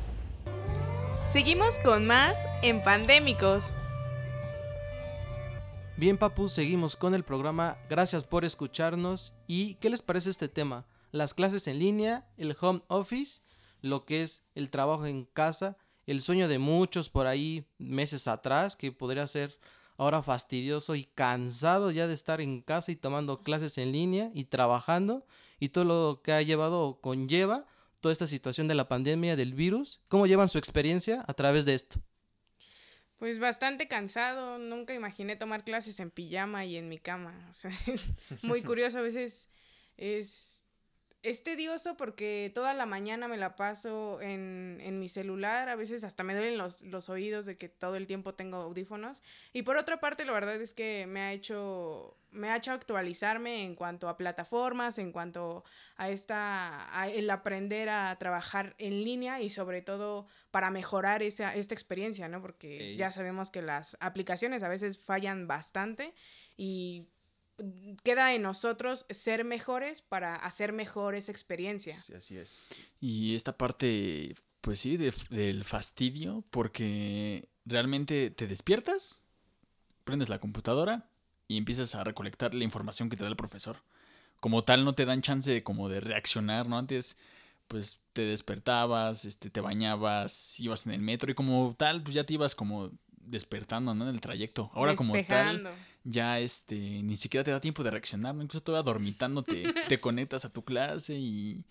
Seguimos 1.31 1.79
con 1.79 2.07
más 2.07 2.45
en 2.61 2.83
Pandémicos. 2.83 3.71
Bien, 5.95 6.17
Papu, 6.17 6.49
seguimos 6.49 6.97
con 6.97 7.15
el 7.15 7.23
programa. 7.23 7.77
Gracias 7.89 8.25
por 8.25 8.43
escucharnos. 8.43 9.33
¿Y 9.47 9.75
qué 9.75 9.89
les 9.89 10.01
parece 10.01 10.29
este 10.29 10.49
tema? 10.49 10.85
Las 11.11 11.33
clases 11.33 11.67
en 11.67 11.79
línea, 11.79 12.27
el 12.35 12.53
home 12.59 12.81
office, 12.89 13.43
lo 13.79 14.03
que 14.03 14.23
es 14.23 14.43
el 14.55 14.69
trabajo 14.69 15.05
en 15.05 15.23
casa, 15.23 15.77
el 16.05 16.19
sueño 16.19 16.49
de 16.49 16.59
muchos 16.59 17.09
por 17.09 17.27
ahí 17.27 17.65
meses 17.77 18.27
atrás, 18.27 18.75
que 18.75 18.91
podría 18.91 19.25
ser 19.25 19.57
ahora 19.95 20.21
fastidioso 20.23 20.95
y 20.95 21.05
cansado 21.05 21.91
ya 21.91 22.07
de 22.07 22.13
estar 22.13 22.41
en 22.41 22.59
casa 22.59 22.91
y 22.91 22.97
tomando 22.97 23.41
clases 23.41 23.77
en 23.77 23.93
línea 23.93 24.31
y 24.33 24.43
trabajando 24.43 25.25
y 25.61 25.69
todo 25.69 25.85
lo 25.85 26.21
que 26.21 26.33
ha 26.33 26.41
llevado 26.41 26.81
o 26.81 26.99
conlleva 26.99 27.67
toda 28.01 28.11
esta 28.11 28.27
situación 28.27 28.67
de 28.67 28.75
la 28.75 28.87
pandemia, 28.87 29.35
del 29.35 29.53
virus? 29.53 30.03
¿Cómo 30.09 30.27
llevan 30.27 30.49
su 30.49 30.57
experiencia 30.57 31.23
a 31.27 31.33
través 31.33 31.65
de 31.65 31.75
esto? 31.75 32.01
Pues 33.17 33.37
bastante 33.37 33.87
cansado, 33.87 34.57
nunca 34.57 34.95
imaginé 34.95 35.35
tomar 35.35 35.63
clases 35.63 35.99
en 35.99 36.09
pijama 36.09 36.65
y 36.65 36.75
en 36.75 36.89
mi 36.89 36.97
cama. 36.97 37.47
O 37.49 37.53
sea, 37.53 37.71
es 37.87 38.09
muy 38.43 38.63
curioso, 38.63 38.97
a 38.97 39.03
veces 39.03 39.47
es 39.95 40.60
es 41.23 41.43
tedioso 41.43 41.95
porque 41.97 42.51
toda 42.53 42.73
la 42.73 42.85
mañana 42.85 43.27
me 43.27 43.37
la 43.37 43.55
paso 43.55 44.19
en, 44.21 44.79
en 44.81 44.99
mi 44.99 45.07
celular, 45.07 45.69
a 45.69 45.75
veces 45.75 46.03
hasta 46.03 46.23
me 46.23 46.33
duelen 46.33 46.57
los, 46.57 46.81
los, 46.81 47.09
oídos 47.09 47.45
de 47.45 47.55
que 47.57 47.69
todo 47.69 47.95
el 47.95 48.07
tiempo 48.07 48.33
tengo 48.33 48.57
audífonos. 48.57 49.21
Y 49.53 49.61
por 49.61 49.77
otra 49.77 49.99
parte, 49.99 50.25
la 50.25 50.31
verdad 50.31 50.59
es 50.59 50.73
que 50.73 51.05
me 51.07 51.21
ha 51.21 51.31
hecho, 51.31 52.17
me 52.31 52.49
ha 52.49 52.57
hecho 52.57 52.71
actualizarme 52.71 53.63
en 53.63 53.75
cuanto 53.75 54.09
a 54.09 54.17
plataformas, 54.17 54.97
en 54.97 55.11
cuanto 55.11 55.63
a 55.95 56.09
esta, 56.09 56.99
a 56.99 57.07
el 57.07 57.29
aprender 57.29 57.89
a 57.89 58.17
trabajar 58.17 58.73
en 58.79 59.03
línea 59.03 59.41
y 59.41 59.49
sobre 59.49 59.83
todo 59.83 60.25
para 60.49 60.71
mejorar 60.71 61.21
esa, 61.21 61.55
esta 61.55 61.75
experiencia, 61.75 62.29
¿no? 62.29 62.41
Porque 62.41 62.75
okay. 62.75 62.97
ya 62.97 63.11
sabemos 63.11 63.51
que 63.51 63.61
las 63.61 63.95
aplicaciones 63.99 64.63
a 64.63 64.69
veces 64.69 64.97
fallan 64.97 65.47
bastante 65.47 66.15
y 66.57 67.07
queda 68.03 68.33
en 68.33 68.41
nosotros 68.41 69.05
ser 69.09 69.43
mejores 69.43 70.01
para 70.01 70.35
hacer 70.35 70.73
mejor 70.73 71.15
esa 71.15 71.31
experiencia. 71.31 71.99
Sí, 71.99 72.13
así 72.13 72.37
es. 72.37 72.69
Y 72.99 73.35
esta 73.35 73.57
parte, 73.57 74.35
pues 74.61 74.79
sí, 74.79 74.97
de, 74.97 75.13
del 75.29 75.63
fastidio, 75.63 76.43
porque 76.49 77.47
realmente 77.65 78.31
te 78.31 78.47
despiertas, 78.47 79.21
prendes 80.03 80.29
la 80.29 80.39
computadora 80.39 81.09
y 81.47 81.57
empiezas 81.57 81.95
a 81.95 82.03
recolectar 82.03 82.53
la 82.53 82.63
información 82.63 83.09
que 83.09 83.17
te 83.17 83.23
da 83.23 83.29
el 83.29 83.35
profesor. 83.35 83.77
Como 84.39 84.63
tal, 84.63 84.83
no 84.85 84.95
te 84.95 85.05
dan 85.05 85.21
chance 85.21 85.63
como 85.63 85.87
de 85.89 86.01
reaccionar, 86.01 86.67
¿no? 86.67 86.77
Antes, 86.77 87.17
pues 87.67 87.99
te 88.13 88.25
despertabas, 88.25 89.25
este, 89.25 89.49
te 89.49 89.61
bañabas, 89.61 90.59
ibas 90.59 90.85
en 90.87 90.93
el 90.93 91.01
metro 91.01 91.31
y 91.31 91.35
como 91.35 91.75
tal, 91.77 92.01
pues 92.01 92.15
ya 92.15 92.25
te 92.25 92.33
ibas 92.33 92.55
como 92.55 92.91
despertando, 93.31 93.95
¿no? 93.95 94.07
En 94.07 94.13
el 94.15 94.21
trayecto. 94.21 94.69
Ahora 94.73 94.95
como 94.95 95.13
tal, 95.23 95.67
ya 96.03 96.39
este, 96.39 96.75
ni 96.77 97.17
siquiera 97.17 97.43
te 97.43 97.51
da 97.51 97.59
tiempo 97.61 97.83
de 97.83 97.91
reaccionar, 97.91 98.35
¿no? 98.35 98.43
Incluso 98.43 98.61
todavía 98.63 98.83
dormitando 98.83 99.43
te, 99.43 99.63
te 99.87 99.99
conectas 99.99 100.45
a 100.45 100.49
tu 100.49 100.63
clase 100.63 101.15
y, 101.15 101.63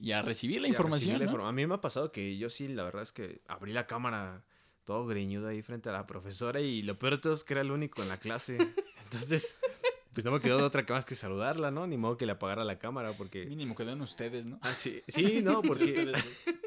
y 0.00 0.12
a 0.12 0.22
recibir 0.22 0.60
la 0.60 0.68
Y 0.68 0.70
a 0.70 0.72
información, 0.72 1.10
recibir 1.14 1.18
la 1.26 1.32
¿no? 1.32 1.38
informa- 1.38 1.48
A 1.48 1.52
mí 1.52 1.66
me 1.66 1.74
ha 1.74 1.80
pasado 1.80 2.12
que 2.12 2.38
yo 2.38 2.48
sí, 2.48 2.68
la 2.68 2.84
verdad 2.84 3.02
es 3.02 3.12
que 3.12 3.42
abrí 3.48 3.72
la 3.72 3.86
cámara 3.86 4.42
todo 4.84 5.06
greñudo 5.06 5.48
ahí 5.48 5.62
frente 5.62 5.88
a 5.90 5.92
la 5.92 6.06
profesora 6.06 6.60
y 6.60 6.82
lo 6.82 6.98
peor 6.98 7.14
de 7.14 7.18
todo 7.18 7.34
es 7.34 7.44
que 7.44 7.54
era 7.54 7.60
el 7.60 7.70
único 7.70 8.02
en 8.02 8.08
la 8.08 8.18
clase. 8.18 8.56
Entonces, 9.04 9.56
pues 10.12 10.24
no 10.24 10.32
me 10.32 10.40
quedó 10.40 10.58
de 10.58 10.64
otra 10.64 10.84
que 10.84 10.92
más 10.92 11.04
que 11.04 11.14
saludarla, 11.14 11.70
¿no? 11.70 11.86
Ni 11.86 11.96
modo 11.96 12.16
que 12.16 12.26
le 12.26 12.32
apagara 12.32 12.64
la 12.64 12.78
cámara 12.78 13.16
porque... 13.16 13.46
Mínimo 13.46 13.74
quedan 13.76 14.00
ustedes, 14.00 14.44
¿no? 14.46 14.58
Ah, 14.62 14.74
sí, 14.74 15.02
sí, 15.08 15.40
no, 15.42 15.62
porque... 15.62 16.12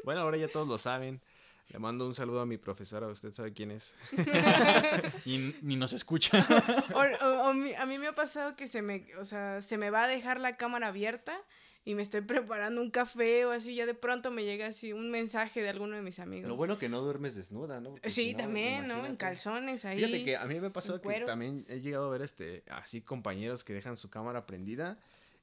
Bueno, 0.04 0.22
ahora 0.22 0.36
ya 0.38 0.48
todos 0.48 0.66
lo 0.66 0.78
saben. 0.78 1.20
Le 1.68 1.78
mando 1.80 2.06
un 2.06 2.14
saludo 2.14 2.40
a 2.40 2.46
mi 2.46 2.58
profesora, 2.58 3.08
usted 3.08 3.32
sabe 3.32 3.52
quién 3.52 3.70
es. 3.72 3.94
y 5.24 5.54
ni 5.62 5.76
nos 5.76 5.92
escucha. 5.92 6.46
O- 6.94 7.24
o- 7.26 7.48
o 7.50 7.54
mi- 7.54 7.74
a 7.74 7.84
mí 7.86 7.98
me 7.98 8.06
ha 8.06 8.14
pasado 8.14 8.54
que 8.56 8.68
se 8.68 8.82
me, 8.82 9.04
o 9.18 9.24
sea, 9.24 9.60
se 9.62 9.76
me 9.76 9.90
va 9.90 10.04
a 10.04 10.08
dejar 10.08 10.38
la 10.40 10.56
cámara 10.56 10.88
abierta 10.88 11.36
y 11.84 11.94
me 11.94 12.02
estoy 12.02 12.20
preparando 12.20 12.80
un 12.80 12.90
café 12.90 13.44
o 13.46 13.50
así, 13.50 13.74
ya 13.74 13.84
de 13.86 13.94
pronto 13.94 14.30
me 14.30 14.44
llega 14.44 14.66
así 14.66 14.92
un 14.92 15.10
mensaje 15.10 15.60
de 15.62 15.68
alguno 15.68 15.96
de 15.96 16.02
mis 16.02 16.18
amigos. 16.20 16.48
Lo 16.48 16.56
bueno 16.56 16.78
que 16.78 16.88
no 16.88 17.00
duermes 17.00 17.34
desnuda, 17.34 17.80
¿no? 17.80 17.90
Porque 17.90 18.10
Sí, 18.10 18.26
si 18.26 18.32
no, 18.32 18.38
también, 18.38 18.86
¿no? 18.88 19.04
En 19.06 19.16
calzones 19.16 19.84
ahí. 19.84 19.98
Fíjate 19.98 20.24
que 20.24 20.36
a 20.36 20.44
mí 20.46 20.60
me 20.60 20.68
ha 20.68 20.72
pasado 20.72 20.98
que 21.00 21.04
cueros. 21.04 21.28
también 21.28 21.64
he 21.68 21.80
llegado 21.80 22.06
a 22.06 22.10
ver 22.10 22.22
este 22.22 22.62
así 22.70 23.00
compañeros 23.02 23.64
que 23.64 23.72
dejan 23.72 23.96
su 23.96 24.08
cámara 24.10 24.46
prendida 24.46 24.98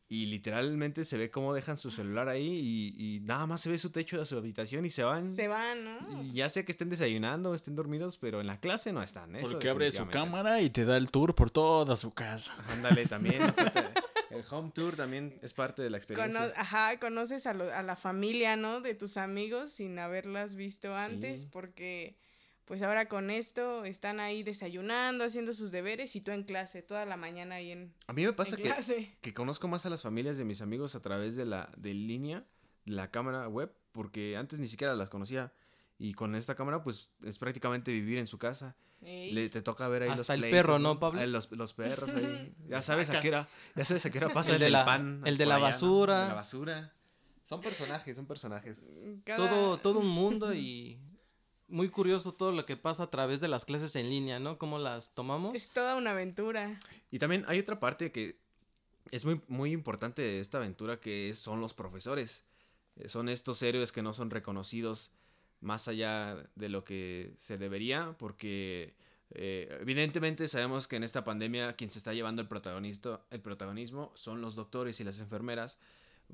y 0.09 0.27
literalmente 0.27 1.05
se 1.05 1.17
ve 1.17 1.31
cómo 1.31 1.53
dejan 1.53 1.77
su 1.77 1.89
celular 1.89 2.29
ahí 2.29 2.45
y, 2.97 3.15
y 3.15 3.19
nada 3.21 3.47
más 3.47 3.61
se 3.61 3.69
ve 3.69 3.77
su 3.77 3.89
techo 3.89 4.19
de 4.19 4.25
su 4.25 4.37
habitación 4.37 4.85
y 4.85 4.89
se 4.89 5.03
van. 5.03 5.23
Se 5.33 5.47
van, 5.47 5.83
¿no? 5.85 6.23
Y 6.23 6.33
ya 6.33 6.49
sea 6.49 6.63
que 6.63 6.71
estén 6.71 6.89
desayunando 6.89 7.51
o 7.51 7.55
estén 7.55 7.75
dormidos, 7.75 8.17
pero 8.17 8.39
en 8.41 8.47
la 8.47 8.59
clase 8.59 8.93
no 8.93 9.01
están. 9.01 9.35
Eso 9.35 9.51
Porque 9.53 9.69
abre 9.69 9.89
su 9.91 10.07
cámara 10.07 10.61
y 10.61 10.69
te 10.69 10.85
da 10.85 10.97
el 10.97 11.09
tour 11.09 11.33
por 11.33 11.49
toda 11.49 11.95
su 11.95 12.13
casa. 12.13 12.55
Ándale, 12.69 13.05
también. 13.07 13.41
El 14.29 14.43
home 14.49 14.71
tour 14.73 14.95
también 14.95 15.39
es 15.41 15.53
parte 15.53 15.81
de 15.81 15.89
la 15.89 15.97
experiencia. 15.97 16.39
Cono- 16.39 16.53
ajá, 16.55 16.99
conoces 16.99 17.45
a, 17.47 17.53
lo- 17.53 17.71
a 17.73 17.81
la 17.83 17.95
familia, 17.95 18.55
¿no? 18.55 18.81
De 18.81 18.95
tus 18.95 19.17
amigos 19.17 19.71
sin 19.71 19.97
haberlas 19.99 20.55
visto 20.55 20.95
antes, 20.95 21.41
Sí. 21.41 21.47
porque 21.51 22.17
pues 22.65 22.81
ahora 22.81 23.07
con 23.07 23.29
esto 23.29 23.83
están 23.85 24.19
ahí 24.19 24.43
desayunando, 24.43 25.23
haciendo 25.23 25.53
sus 25.53 25.71
deberes 25.71 26.15
y 26.15 26.21
tú 26.21 26.31
en 26.31 26.43
clase, 26.43 26.81
toda 26.81 27.05
la 27.05 27.17
mañana 27.17 27.55
ahí 27.55 27.71
en, 27.71 27.93
A 28.07 28.13
mí 28.13 28.25
me 28.25 28.33
pasa 28.33 28.55
que, 28.55 28.63
clase. 28.63 29.17
que 29.21 29.33
conozco 29.33 29.67
más 29.67 29.85
a 29.85 29.89
las 29.89 30.01
familias 30.01 30.37
de 30.37 30.45
mis 30.45 30.61
amigos 30.61 30.95
a 30.95 31.01
través 31.01 31.35
de 31.35 31.45
la 31.45 31.69
de 31.77 31.93
línea, 31.93 32.45
de 32.85 32.93
la 32.93 33.11
cámara 33.11 33.47
web, 33.47 33.73
porque 33.91 34.37
antes 34.37 34.59
ni 34.59 34.67
siquiera 34.67 34.95
las 34.95 35.09
conocía. 35.09 35.53
Y 35.99 36.13
con 36.13 36.35
esta 36.35 36.55
cámara, 36.55 36.83
pues 36.83 37.09
es 37.23 37.37
prácticamente 37.37 37.91
vivir 37.91 38.17
en 38.17 38.27
su 38.27 38.37
casa. 38.37 38.75
Le, 39.01 39.49
te 39.49 39.61
toca 39.61 39.87
ver 39.89 40.03
ahí 40.03 40.09
los 40.09 40.21
Hasta 40.21 40.33
el 40.33 40.39
pleitos, 40.39 40.57
perro, 40.57 40.79
¿no, 40.79 40.97
Pablo? 40.97 41.19
Ahí 41.19 41.29
los, 41.29 41.51
los 41.51 41.73
perros 41.73 42.09
ahí. 42.11 42.53
Ya 42.69 42.81
sabes 42.81 43.09
a 43.09 43.19
qué 43.21 43.29
hora, 43.29 43.47
ya 43.75 43.83
sabes 43.85 44.05
a 44.05 44.09
qué 44.09 44.17
hora 44.17 44.29
pasa 44.33 44.51
El 44.51 44.55
el, 44.55 44.61
de 44.61 44.69
la- 44.71 44.85
pan. 44.85 45.21
el 45.25 45.37
de 45.37 45.45
la 45.45 45.55
allá, 45.55 45.59
¿no? 45.65 45.67
basura. 45.67 46.21
De 46.21 46.27
la 46.29 46.33
basura. 46.33 46.93
Son 47.43 47.61
personajes, 47.61 48.15
son 48.15 48.25
personajes. 48.25 48.89
Cada- 49.25 49.37
Todo, 49.49 49.77
todo 49.77 49.99
un 49.99 50.07
mundo 50.07 50.53
y 50.53 50.97
muy 51.73 51.89
curioso 51.89 52.33
todo 52.33 52.51
lo 52.51 52.65
que 52.65 52.77
pasa 52.77 53.03
a 53.03 53.09
través 53.09 53.41
de 53.41 53.47
las 53.47 53.65
clases 53.65 53.95
en 53.95 54.09
línea, 54.09 54.39
¿no? 54.39 54.57
Cómo 54.57 54.77
las 54.77 55.13
tomamos. 55.15 55.55
Es 55.55 55.71
toda 55.71 55.95
una 55.95 56.11
aventura. 56.11 56.79
Y 57.11 57.19
también 57.19 57.43
hay 57.47 57.59
otra 57.59 57.79
parte 57.79 58.11
que 58.11 58.37
es 59.11 59.25
muy, 59.25 59.41
muy 59.47 59.71
importante 59.71 60.21
de 60.21 60.39
esta 60.39 60.59
aventura 60.59 60.99
que 60.99 61.33
son 61.33 61.59
los 61.59 61.73
profesores. 61.73 62.43
Eh, 62.95 63.09
Son 63.09 63.27
estos 63.27 63.61
héroes 63.63 63.91
que 63.91 64.03
no 64.03 64.13
son 64.13 64.29
reconocidos 64.29 65.11
más 65.61 65.87
allá 65.87 66.37
de 66.55 66.69
lo 66.69 66.83
que 66.83 67.33
se 67.37 67.57
debería, 67.57 68.15
porque 68.19 68.93
eh, 69.31 69.75
evidentemente 69.81 70.47
sabemos 70.47 70.87
que 70.87 70.97
en 70.97 71.03
esta 71.03 71.23
pandemia 71.23 71.73
quien 71.73 71.89
se 71.89 71.97
está 71.97 72.13
llevando 72.13 72.41
el, 72.41 72.47
protagonista, 72.47 73.21
el 73.31 73.41
protagonismo 73.41 74.11
son 74.13 74.41
los 74.41 74.55
doctores 74.55 74.99
y 74.99 75.03
las 75.03 75.19
enfermeras. 75.19 75.79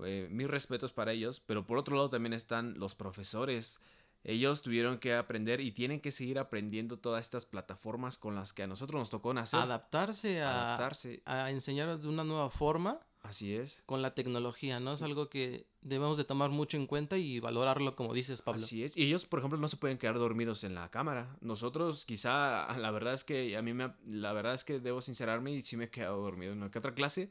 Eh, 0.03 0.27
mis 0.29 0.47
respetos 0.49 0.91
para 0.91 1.13
ellos, 1.13 1.39
pero 1.39 1.65
por 1.65 1.77
otro 1.77 1.95
lado 1.95 2.09
también 2.09 2.33
están 2.33 2.77
los 2.77 2.93
profesores. 2.95 3.79
Ellos 4.23 4.61
tuvieron 4.61 4.99
que 4.99 5.13
aprender 5.13 5.61
y 5.61 5.71
tienen 5.71 6.01
que 6.01 6.11
seguir 6.11 6.39
aprendiendo 6.39 6.99
todas 6.99 7.21
estas 7.21 7.45
plataformas 7.45 8.17
con 8.17 8.35
las 8.35 8.53
que 8.53 8.63
a 8.63 8.67
nosotros 8.67 8.99
nos 8.99 9.09
tocó 9.09 9.33
nacer. 9.33 9.59
Adaptarse 9.59 10.41
a, 10.41 10.65
Adaptarse. 10.65 11.21
a 11.25 11.49
enseñar 11.51 11.99
de 11.99 12.07
una 12.07 12.23
nueva 12.23 12.49
forma 12.49 12.99
Así 13.21 13.53
es. 13.53 13.83
Con 13.85 14.01
la 14.01 14.15
tecnología, 14.15 14.79
¿no? 14.79 14.93
Es 14.93 15.01
algo 15.01 15.29
que 15.29 15.67
debemos 15.81 16.17
de 16.17 16.23
tomar 16.23 16.49
mucho 16.49 16.77
en 16.77 16.87
cuenta 16.87 17.17
y 17.17 17.39
valorarlo, 17.39 17.95
como 17.95 18.13
dices, 18.13 18.41
Pablo. 18.41 18.63
Así 18.63 18.83
es. 18.83 18.95
Y 18.95 19.03
ellos, 19.03 19.25
por 19.25 19.39
ejemplo, 19.39 19.59
no 19.59 19.67
se 19.67 19.77
pueden 19.77 19.97
quedar 19.97 20.17
dormidos 20.17 20.63
en 20.63 20.73
la 20.73 20.89
cámara. 20.89 21.37
Nosotros, 21.41 22.05
quizá, 22.05 22.67
la 22.77 22.91
verdad 22.91 23.13
es 23.13 23.23
que 23.23 23.57
a 23.57 23.61
mí 23.61 23.73
me, 23.73 23.93
la 24.05 24.31
verdad 24.33 24.53
es 24.53 24.63
que 24.63 24.79
debo 24.79 25.01
sincerarme 25.01 25.51
y 25.51 25.61
sí 25.61 25.75
me 25.75 25.85
he 25.85 25.89
quedado 25.89 26.21
dormido 26.21 26.53
en 26.53 26.59
una 26.59 26.71
que 26.71 26.79
otra 26.79 26.93
clase, 26.93 27.29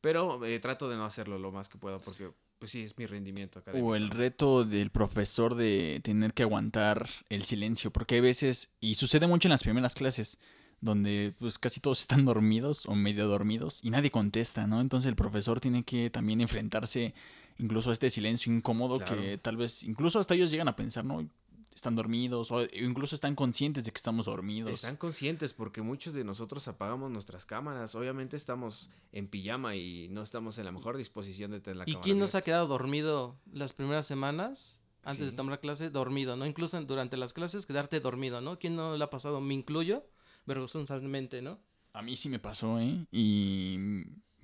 pero 0.00 0.44
eh, 0.44 0.60
trato 0.60 0.88
de 0.88 0.96
no 0.96 1.04
hacerlo 1.04 1.38
lo 1.38 1.50
más 1.50 1.68
que 1.68 1.78
puedo 1.78 1.98
porque 1.98 2.30
pues 2.58 2.70
sí, 2.70 2.82
es 2.82 2.96
mi 2.96 3.06
rendimiento 3.06 3.58
académico. 3.58 3.88
O 3.88 3.96
el 3.96 4.10
reto 4.10 4.64
del 4.64 4.90
profesor 4.90 5.54
de 5.54 6.00
tener 6.02 6.34
que 6.34 6.42
aguantar 6.42 7.08
el 7.28 7.44
silencio, 7.44 7.90
porque 7.90 8.16
hay 8.16 8.20
veces, 8.20 8.74
y 8.80 8.94
sucede 8.94 9.26
mucho 9.26 9.48
en 9.48 9.52
las 9.52 9.62
primeras 9.62 9.94
clases, 9.94 10.38
donde 10.80 11.34
pues 11.38 11.58
casi 11.58 11.80
todos 11.80 12.00
están 12.02 12.24
dormidos 12.24 12.86
o 12.86 12.94
medio 12.94 13.26
dormidos 13.26 13.80
y 13.82 13.90
nadie 13.90 14.10
contesta, 14.10 14.66
¿no? 14.66 14.80
Entonces 14.80 15.08
el 15.08 15.16
profesor 15.16 15.60
tiene 15.60 15.84
que 15.84 16.10
también 16.10 16.40
enfrentarse 16.40 17.14
incluso 17.58 17.90
a 17.90 17.92
este 17.92 18.10
silencio 18.10 18.52
incómodo 18.52 18.98
que 18.98 19.38
tal 19.38 19.56
vez, 19.56 19.82
incluso 19.82 20.18
hasta 20.18 20.34
ellos 20.34 20.50
llegan 20.50 20.68
a 20.68 20.76
pensar, 20.76 21.04
¿no? 21.04 21.26
Están 21.74 21.94
dormidos 21.94 22.50
o 22.50 22.66
incluso 22.72 23.14
están 23.14 23.34
conscientes 23.34 23.84
de 23.84 23.90
que 23.90 23.96
estamos 23.96 24.26
dormidos. 24.26 24.72
Están 24.72 24.96
conscientes 24.96 25.52
porque 25.52 25.82
muchos 25.82 26.14
de 26.14 26.24
nosotros 26.24 26.66
apagamos 26.68 27.10
nuestras 27.10 27.44
cámaras. 27.44 27.94
Obviamente 27.94 28.36
estamos 28.36 28.90
en 29.12 29.28
pijama 29.28 29.76
y 29.76 30.08
no 30.08 30.22
estamos 30.22 30.58
en 30.58 30.64
la 30.64 30.72
mejor 30.72 30.96
disposición 30.96 31.50
de 31.50 31.60
tener 31.60 31.76
la 31.76 31.84
¿Y 31.84 31.92
cámara. 31.92 32.00
¿Y 32.00 32.02
quién 32.02 32.18
nos 32.18 32.34
ha 32.34 32.42
quedado 32.42 32.66
dormido 32.66 33.36
las 33.52 33.72
primeras 33.72 34.06
semanas? 34.06 34.80
Antes 35.02 35.30
de 35.30 35.36
tomar 35.36 35.60
clase, 35.60 35.88
dormido, 35.88 36.36
¿no? 36.36 36.46
Incluso 36.46 36.82
durante 36.82 37.16
las 37.16 37.32
clases, 37.32 37.64
quedarte 37.64 38.00
dormido, 38.00 38.40
¿no? 38.40 38.58
¿Quién 38.58 38.74
no 38.74 38.96
le 38.96 39.04
ha 39.04 39.10
pasado? 39.10 39.40
Me 39.40 39.54
incluyo 39.54 40.04
vergonzosamente, 40.46 41.42
¿no? 41.42 41.60
A 41.92 42.02
mí 42.02 42.16
sí 42.16 42.28
me 42.28 42.38
pasó, 42.38 42.80
¿eh? 42.80 43.06
Y 43.12 43.78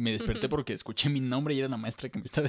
me 0.03 0.13
desperté 0.13 0.49
porque 0.49 0.73
escuché 0.73 1.09
mi 1.09 1.21
nombre 1.21 1.55
y 1.55 1.59
era 1.59 1.69
la 1.69 1.77
maestra 1.77 2.09
que 2.09 2.19
me 2.19 2.25
estaba, 2.25 2.49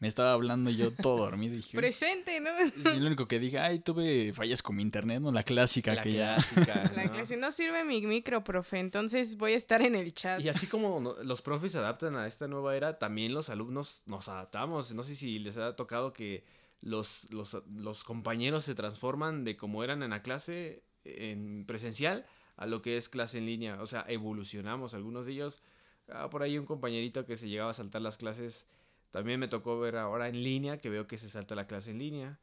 me 0.00 0.08
estaba 0.08 0.32
hablando 0.32 0.70
yo 0.70 0.92
todo 0.92 1.18
dormido. 1.18 1.56
Dije, 1.56 1.76
Presente, 1.76 2.40
¿no? 2.40 2.50
Sí, 2.90 2.98
lo 2.98 3.06
único 3.06 3.26
que 3.26 3.38
dije, 3.38 3.58
ay, 3.58 3.78
tuve 3.78 4.32
fallas 4.32 4.62
con 4.62 4.76
mi 4.76 4.82
internet, 4.82 5.20
¿no? 5.20 5.32
La 5.32 5.42
clásica 5.42 5.94
la 5.94 6.02
que 6.02 6.12
clásica, 6.12 6.64
ya... 6.66 6.92
La 6.94 7.04
¿no? 7.04 7.12
clase, 7.12 7.36
no 7.36 7.52
sirve 7.52 7.84
mi 7.84 8.02
micro, 8.02 8.44
profe, 8.44 8.78
entonces 8.78 9.36
voy 9.36 9.52
a 9.52 9.56
estar 9.56 9.80
en 9.82 9.94
el 9.94 10.12
chat. 10.12 10.40
Y 10.40 10.48
así 10.48 10.66
como 10.66 11.14
los 11.22 11.42
profes 11.42 11.72
se 11.72 11.78
adaptan 11.78 12.16
a 12.16 12.26
esta 12.26 12.48
nueva 12.48 12.76
era, 12.76 12.98
también 12.98 13.32
los 13.32 13.48
alumnos 13.48 14.02
nos 14.06 14.28
adaptamos. 14.28 14.92
No 14.92 15.02
sé 15.02 15.14
si 15.14 15.38
les 15.38 15.56
ha 15.56 15.76
tocado 15.76 16.12
que 16.12 16.44
los, 16.80 17.32
los, 17.32 17.56
los 17.74 18.04
compañeros 18.04 18.64
se 18.64 18.74
transforman 18.74 19.44
de 19.44 19.56
como 19.56 19.84
eran 19.84 20.02
en 20.02 20.10
la 20.10 20.22
clase 20.22 20.82
en 21.04 21.64
presencial 21.66 22.26
a 22.56 22.66
lo 22.66 22.82
que 22.82 22.96
es 22.96 23.08
clase 23.08 23.38
en 23.38 23.46
línea. 23.46 23.80
O 23.80 23.86
sea, 23.86 24.04
evolucionamos. 24.08 24.94
Algunos 24.94 25.26
de 25.26 25.32
ellos, 25.32 25.62
ah, 26.10 26.28
por 26.30 26.42
ahí 26.42 26.58
un 26.58 26.66
compañerito 26.66 27.24
que 27.26 27.36
se 27.36 27.48
llegaba 27.48 27.70
a 27.70 27.74
saltar 27.74 28.02
las 28.02 28.16
clases, 28.16 28.66
también 29.10 29.40
me 29.40 29.48
tocó 29.48 29.78
ver 29.80 29.96
ahora 29.96 30.28
en 30.28 30.42
línea, 30.42 30.78
que 30.78 30.90
veo 30.90 31.06
que 31.06 31.18
se 31.18 31.28
salta 31.28 31.54
la 31.54 31.66
clase 31.66 31.90
en 31.90 31.98
línea. 31.98 32.38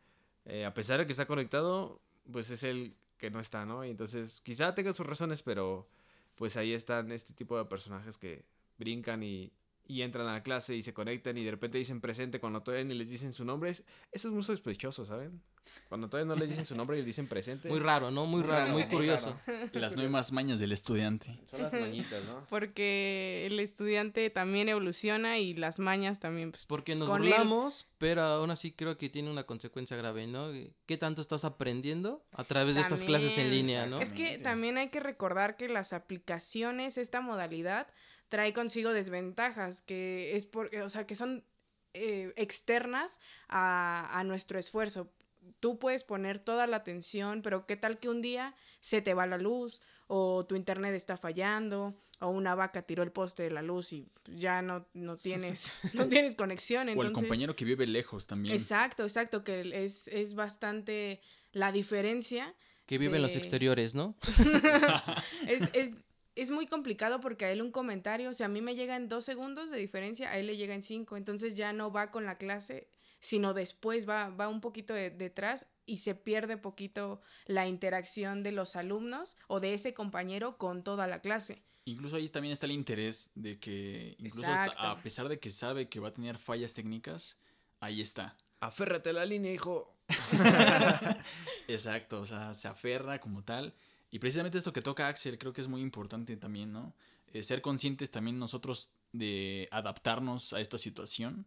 Eh, 0.45 0.65
a 0.65 0.74
pesar 0.74 1.00
de 1.00 1.05
que 1.05 1.12
está 1.12 1.25
conectado, 1.27 2.01
pues 2.31 2.50
es 2.51 2.63
el 2.63 2.95
que 3.17 3.31
no 3.31 3.39
está, 3.39 3.65
¿no? 3.65 3.86
Y 3.86 3.89
entonces 3.91 4.41
quizá 4.41 4.75
tenga 4.75 4.93
sus 4.93 5.05
razones, 5.05 5.41
pero 5.43 5.88
pues 6.36 6.57
ahí 6.57 6.74
están 6.74 7.12
este 7.12 7.34
tipo 7.34 7.57
de 7.57 7.65
personajes 7.65 8.17
que 8.17 8.45
brincan 8.77 9.24
y, 9.24 9.51
y 9.88 10.01
entran 10.01 10.27
a 10.27 10.34
la 10.34 10.43
clase 10.43 10.75
y 10.75 10.81
se 10.81 10.93
conectan 10.93 11.38
y 11.38 11.43
de 11.43 11.51
repente 11.51 11.77
dicen 11.77 12.01
presente 12.01 12.39
cuando 12.39 12.62
todavía 12.62 12.86
ni 12.86 12.93
les 12.95 13.10
dicen 13.10 13.31
su 13.34 13.45
nombre. 13.45 13.69
Es- 13.72 13.84
eso 14.12 14.27
es 14.27 14.34
muy 14.34 14.43
sospechoso, 14.43 15.05
¿saben? 15.05 15.41
Cuando 15.89 16.10
todavía 16.10 16.34
no 16.34 16.39
les 16.39 16.50
dicen 16.50 16.65
su 16.65 16.75
nombre 16.77 16.98
y 16.98 17.00
les 17.00 17.05
dicen 17.05 17.27
presente. 17.27 17.67
Muy 17.69 17.79
raro, 17.79 18.12
¿no? 18.12 18.25
Muy 18.25 18.41
raro, 18.43 18.72
muy 18.72 18.88
curioso. 18.88 19.39
Las 19.74 19.95
nuevas 19.95 20.31
mañas 20.31 20.60
del 20.60 20.72
estudiante. 20.72 21.39
Son 21.45 21.62
las 21.62 21.74
mañitas, 21.74 22.24
¿no? 22.25 22.45
Porque 22.50 23.45
el 23.48 23.60
estudiante 23.60 24.29
también 24.29 24.69
evoluciona 24.69 25.39
y 25.39 25.53
las 25.53 25.79
mañas 25.79 26.19
también. 26.19 26.51
Pues, 26.51 26.65
Porque 26.65 26.95
nos 26.95 27.10
él. 27.10 27.17
burlamos, 27.17 27.88
pero 27.98 28.22
aún 28.22 28.51
así 28.51 28.72
creo 28.72 28.98
que 28.98 29.10
tiene 29.10 29.29
una 29.29 29.45
consecuencia 29.45 29.98
grave, 29.98 30.27
¿no? 30.27 30.51
¿Qué 30.86 30.98
tanto 30.98 31.22
estás 31.22 31.45
aprendiendo 31.45 32.25
a 32.31 32.43
través 32.43 32.75
de 32.75 32.81
estas 32.81 33.03
clases 33.03 33.38
en 33.38 33.50
línea, 33.51 33.86
no? 33.86 34.00
Es 34.00 34.13
que 34.13 34.38
también 34.38 34.77
hay 34.77 34.89
que 34.89 35.00
recordar 35.00 35.57
que 35.57 35.69
las 35.69 35.93
aplicaciones, 35.93 36.98
esta 36.98 37.22
modalidad, 37.22 37.88
trae 38.29 38.53
consigo 38.53 38.91
desventajas, 38.91 39.81
que 39.81 40.36
es 40.36 40.45
por, 40.45 40.74
o 40.75 40.89
sea, 40.89 41.05
que 41.05 41.15
son 41.15 41.45
eh, 41.93 42.34
externas 42.36 43.19
a, 43.48 44.19
a 44.19 44.24
nuestro 44.24 44.60
esfuerzo. 44.60 45.12
Tú 45.59 45.79
puedes 45.79 46.03
poner 46.03 46.39
toda 46.39 46.67
la 46.67 46.77
atención, 46.77 47.41
pero 47.41 47.65
¿qué 47.65 47.75
tal 47.75 47.99
que 47.99 48.09
un 48.09 48.21
día 48.21 48.55
se 48.79 49.01
te 49.01 49.13
va 49.13 49.25
la 49.25 49.37
luz 49.37 49.81
o 50.07 50.45
tu 50.45 50.55
internet 50.55 50.93
está 50.93 51.17
fallando 51.17 51.95
o 52.19 52.29
una 52.29 52.55
vaca 52.55 52.83
tiró 52.83 53.03
el 53.03 53.11
poste 53.11 53.43
de 53.43 53.51
la 53.51 53.61
luz 53.61 53.93
y 53.93 54.07
ya 54.27 54.61
no, 54.61 54.87
no 54.93 55.17
tienes 55.17 55.73
no 55.93 56.07
tienes 56.07 56.35
conexión? 56.35 56.87
O 56.89 56.91
el 56.91 56.98
Entonces, 56.98 57.13
compañero 57.13 57.55
que 57.55 57.65
vive 57.65 57.87
lejos 57.87 58.27
también. 58.27 58.55
Exacto, 58.55 59.03
exacto, 59.03 59.43
que 59.43 59.83
es, 59.83 60.07
es 60.09 60.35
bastante 60.35 61.22
la 61.51 61.72
diferencia. 61.72 62.53
Que 62.85 62.98
vive 62.98 63.15
en 63.15 63.24
los 63.24 63.35
exteriores, 63.35 63.96
¿no? 63.96 64.15
es, 65.48 65.70
es, 65.74 65.91
es 66.35 66.51
muy 66.51 66.67
complicado 66.67 67.20
porque 67.22 67.46
a 67.46 67.51
él 67.51 67.61
un 67.61 67.72
comentario, 67.72 68.29
o 68.29 68.33
sea, 68.33 68.48
a 68.48 68.50
mí 68.50 68.61
me 68.61 68.75
llega 68.75 68.96
en 68.96 69.07
dos 69.07 69.25
segundos 69.25 69.72
de 69.72 69.77
diferencia, 69.77 70.29
a 70.29 70.37
él 70.37 70.48
le 70.48 70.57
llega 70.57 70.75
en 70.75 70.83
cinco, 70.83 71.17
entonces 71.17 71.55
ya 71.55 71.74
no 71.74 71.91
va 71.91 72.11
con 72.11 72.25
la 72.25 72.37
clase, 72.37 72.87
sino 73.25 73.55
después 73.55 74.07
va, 74.07 74.29
va 74.29 74.48
un 74.48 74.61
poquito 74.61 74.94
de- 74.94 75.09
detrás 75.09 75.66
y 75.88 75.98
se 75.98 76.14
pierde 76.14 76.57
poquito 76.57 77.22
la 77.48 77.68
interacción 77.68 78.44
de 78.44 78.51
los 78.51 78.75
alumnos 78.75 79.35
o 79.48 79.59
de 79.59 79.74
ese 79.74 79.96
compañero 79.96 80.57
con 80.59 80.83
toda 80.83 81.07
la 81.07 81.22
clase. 81.22 81.64
Incluso 81.85 82.18
ahí 82.18 82.29
también 82.29 82.51
está 82.53 82.68
el 82.68 82.72
interés 82.74 83.31
de 83.33 83.59
que, 83.59 84.16
incluso 84.20 84.46
hasta- 84.48 84.92
a 84.92 85.01
pesar 85.01 85.27
de 85.27 85.40
que 85.40 85.50
sabe 85.50 85.90
que 85.90 86.00
va 86.00 86.09
a 86.09 86.14
tener 86.14 86.38
fallas 86.38 86.75
técnicas, 86.75 87.40
ahí 87.79 88.00
está. 88.00 88.35
Aférrate 88.59 89.09
a 89.09 89.14
la 89.14 89.25
línea, 89.25 89.51
hijo. 89.51 89.96
Exacto, 91.68 92.22
o 92.22 92.25
sea, 92.27 92.53
se 92.53 92.68
aferra 92.68 93.20
como 93.20 93.44
tal. 93.44 93.74
Y 94.11 94.20
precisamente 94.20 94.57
esto 94.59 94.72
que 94.72 94.81
toca 94.83 95.07
Axel 95.07 95.38
creo 95.40 95.51
que 95.51 95.61
es 95.61 95.68
muy 95.68 95.81
importante 95.81 96.38
también, 96.38 96.72
¿no? 96.72 96.94
Eh, 97.33 97.42
ser 97.44 97.61
conscientes 97.61 98.11
también 98.11 98.38
nosotros 98.40 98.92
de 99.11 99.68
adaptarnos 99.72 100.53
a 100.53 100.61
esta 100.61 100.77
situación. 100.77 101.46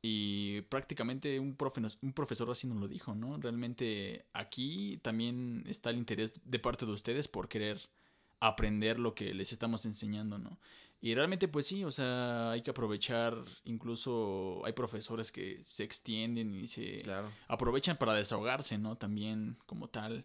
Y 0.00 0.62
prácticamente 0.62 1.40
un, 1.40 1.56
profe 1.56 1.80
nos- 1.80 1.98
un 2.02 2.12
profesor 2.12 2.50
así 2.50 2.66
nos 2.66 2.78
lo 2.78 2.88
dijo, 2.88 3.14
¿no? 3.14 3.36
Realmente 3.38 4.26
aquí 4.32 4.98
también 5.02 5.64
está 5.66 5.90
el 5.90 5.96
interés 5.98 6.40
de 6.44 6.58
parte 6.60 6.86
de 6.86 6.92
ustedes 6.92 7.26
por 7.28 7.48
querer 7.48 7.80
aprender 8.40 9.00
lo 9.00 9.14
que 9.14 9.34
les 9.34 9.52
estamos 9.52 9.84
enseñando, 9.86 10.38
¿no? 10.38 10.58
Y 11.00 11.14
realmente 11.14 11.48
pues 11.48 11.66
sí, 11.66 11.84
o 11.84 11.90
sea, 11.92 12.50
hay 12.52 12.62
que 12.62 12.70
aprovechar, 12.70 13.44
incluso 13.64 14.62
hay 14.64 14.72
profesores 14.72 15.30
que 15.32 15.60
se 15.64 15.84
extienden 15.84 16.54
y 16.54 16.66
se 16.68 17.02
aprovechan 17.48 17.96
para 17.98 18.14
desahogarse, 18.14 18.78
¿no? 18.78 18.96
También 18.96 19.58
como 19.66 19.88
tal. 19.88 20.24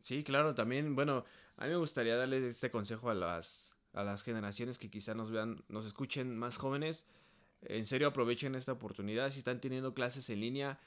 Sí, 0.00 0.22
claro, 0.22 0.54
también, 0.54 0.94
bueno, 0.94 1.24
a 1.56 1.64
mí 1.64 1.70
me 1.70 1.76
gustaría 1.76 2.16
darle 2.16 2.48
este 2.48 2.70
consejo 2.70 3.10
a 3.10 3.14
las, 3.14 3.74
a 3.92 4.04
las 4.04 4.22
generaciones 4.22 4.78
que 4.78 4.90
quizá 4.90 5.14
nos 5.14 5.30
vean, 5.30 5.64
nos 5.68 5.86
escuchen 5.86 6.36
más 6.38 6.58
jóvenes. 6.58 7.06
En 7.62 7.84
serio, 7.84 8.08
aprovechen 8.08 8.54
esta 8.54 8.72
oportunidad. 8.72 9.30
Si 9.30 9.38
están 9.38 9.60
teniendo 9.60 9.94
clases 9.94 10.28
en 10.30 10.40
línea, 10.40 10.78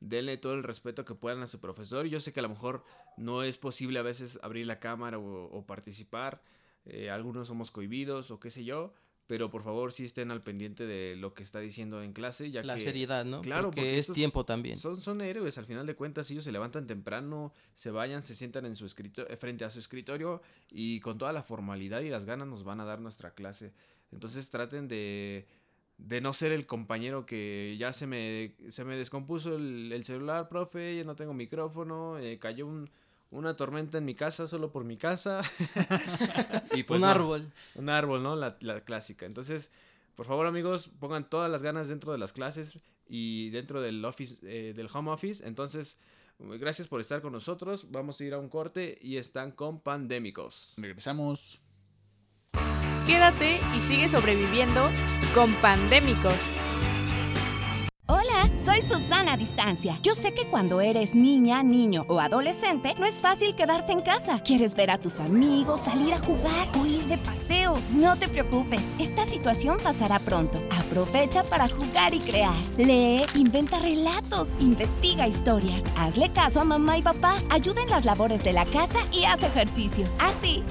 denle 0.00 0.36
todo 0.36 0.54
el 0.54 0.62
respeto 0.62 1.04
que 1.04 1.14
puedan 1.14 1.40
a 1.42 1.46
su 1.46 1.60
profesor. 1.60 2.06
Yo 2.06 2.20
sé 2.20 2.32
que 2.32 2.40
a 2.40 2.42
lo 2.42 2.48
mejor 2.50 2.84
no 3.16 3.42
es 3.42 3.56
posible 3.56 3.98
a 3.98 4.02
veces 4.02 4.38
abrir 4.42 4.66
la 4.66 4.78
cámara 4.80 5.18
o, 5.18 5.44
o 5.44 5.66
participar. 5.66 6.42
eh, 6.84 7.10
algunos 7.10 7.48
somos 7.48 7.70
cohibidos 7.70 8.30
o 8.30 8.38
qué 8.38 8.50
sé 8.50 8.64
yo. 8.64 8.92
Pero 9.28 9.50
por 9.50 9.64
favor, 9.64 9.92
sí 9.92 10.04
estén 10.04 10.30
al 10.30 10.40
pendiente 10.44 10.86
de 10.86 11.16
lo 11.16 11.34
que 11.34 11.42
está 11.42 11.58
diciendo 11.58 12.00
en 12.00 12.12
clase, 12.12 12.52
ya 12.52 12.62
La 12.62 12.76
que... 12.76 12.80
seriedad, 12.82 13.24
¿no? 13.24 13.40
Claro, 13.40 13.72
Porque 13.72 13.98
es 13.98 14.06
tiempo 14.12 14.44
también. 14.46 14.76
Son, 14.76 15.00
son 15.00 15.20
héroes, 15.20 15.58
al 15.58 15.66
final 15.66 15.84
de 15.84 15.96
cuentas, 15.96 16.30
ellos 16.30 16.44
se 16.44 16.52
levantan 16.52 16.86
temprano, 16.86 17.52
se 17.74 17.90
vayan, 17.90 18.24
se 18.24 18.36
sientan 18.36 18.66
en 18.66 18.76
su 18.76 18.86
escrito- 18.86 19.26
eh, 19.28 19.36
frente 19.36 19.64
a 19.64 19.70
su 19.70 19.80
escritorio 19.80 20.42
y 20.70 21.00
con 21.00 21.18
toda 21.18 21.32
la 21.32 21.42
formalidad 21.42 22.02
y 22.02 22.08
las 22.08 22.24
ganas 22.24 22.46
nos 22.46 22.62
van 22.62 22.78
a 22.78 22.84
dar 22.84 23.00
nuestra 23.00 23.32
clase. 23.32 23.72
Entonces 24.12 24.48
traten 24.48 24.86
de, 24.86 25.48
de 25.98 26.20
no 26.20 26.32
ser 26.32 26.52
el 26.52 26.66
compañero 26.66 27.24
que 27.26 27.76
ya 27.78 27.92
se 27.92 28.06
me, 28.06 28.54
se 28.68 28.84
me 28.84 28.96
descompuso 28.96 29.56
el, 29.56 29.90
el 29.92 30.04
celular, 30.04 30.48
profe, 30.48 30.96
ya 30.96 31.04
no 31.04 31.16
tengo 31.16 31.32
micrófono, 31.34 32.18
eh, 32.18 32.38
cayó 32.38 32.66
un- 32.66 32.90
una 33.30 33.56
tormenta 33.56 33.98
en 33.98 34.04
mi 34.04 34.14
casa 34.14 34.46
solo 34.46 34.70
por 34.70 34.84
mi 34.84 34.96
casa. 34.96 35.42
y 36.74 36.82
pues 36.84 36.98
Un 36.98 37.02
no, 37.06 37.10
árbol. 37.10 37.52
Un 37.74 37.88
árbol, 37.88 38.22
¿no? 38.22 38.36
La, 38.36 38.56
la 38.60 38.80
clásica. 38.82 39.26
Entonces, 39.26 39.70
por 40.14 40.26
favor, 40.26 40.46
amigos, 40.46 40.88
pongan 41.00 41.28
todas 41.28 41.50
las 41.50 41.62
ganas 41.62 41.88
dentro 41.88 42.12
de 42.12 42.18
las 42.18 42.32
clases 42.32 42.78
y 43.08 43.50
dentro 43.50 43.80
del 43.80 44.04
office, 44.04 44.36
eh, 44.42 44.74
del 44.74 44.88
home 44.92 45.10
office. 45.10 45.46
Entonces, 45.46 45.98
gracias 46.38 46.88
por 46.88 47.00
estar 47.00 47.20
con 47.20 47.32
nosotros. 47.32 47.90
Vamos 47.90 48.20
a 48.20 48.24
ir 48.24 48.32
a 48.34 48.38
un 48.38 48.48
corte 48.48 48.98
y 49.02 49.16
están 49.16 49.50
con 49.50 49.80
pandémicos. 49.80 50.74
Regresamos. 50.76 51.60
Quédate 53.06 53.60
y 53.76 53.80
sigue 53.80 54.08
sobreviviendo 54.08 54.90
con 55.32 55.54
pandémicos. 55.54 56.34
Hola, 58.08 58.48
soy 58.64 58.82
Susana 58.82 59.32
a 59.32 59.36
Distancia. 59.36 59.98
Yo 60.02 60.14
sé 60.14 60.32
que 60.32 60.46
cuando 60.46 60.80
eres 60.80 61.14
niña, 61.14 61.62
niño 61.64 62.04
o 62.08 62.20
adolescente, 62.20 62.94
no 62.98 63.04
es 63.04 63.18
fácil 63.18 63.54
quedarte 63.56 63.92
en 63.92 64.00
casa. 64.00 64.40
Quieres 64.44 64.74
ver 64.76 64.90
a 64.90 64.98
tus 64.98 65.18
amigos, 65.18 65.82
salir 65.82 66.14
a 66.14 66.18
jugar 66.18 66.68
o 66.78 66.86
ir 66.86 67.04
de 67.06 67.18
paseo. 67.18 67.78
No 67.90 68.16
te 68.16 68.28
preocupes, 68.28 68.82
esta 69.00 69.26
situación 69.26 69.78
pasará 69.82 70.20
pronto. 70.20 70.62
Aprovecha 70.70 71.42
para 71.44 71.66
jugar 71.66 72.14
y 72.14 72.20
crear. 72.20 72.54
Lee, 72.76 73.24
inventa 73.34 73.80
relatos, 73.80 74.48
investiga 74.60 75.26
historias. 75.26 75.82
Hazle 75.96 76.30
caso 76.30 76.60
a 76.60 76.64
mamá 76.64 76.98
y 76.98 77.02
papá, 77.02 77.34
ayuda 77.50 77.82
en 77.82 77.90
las 77.90 78.04
labores 78.04 78.44
de 78.44 78.52
la 78.52 78.64
casa 78.66 78.98
y 79.12 79.24
haz 79.24 79.42
ejercicio. 79.42 80.06
Así 80.18 80.64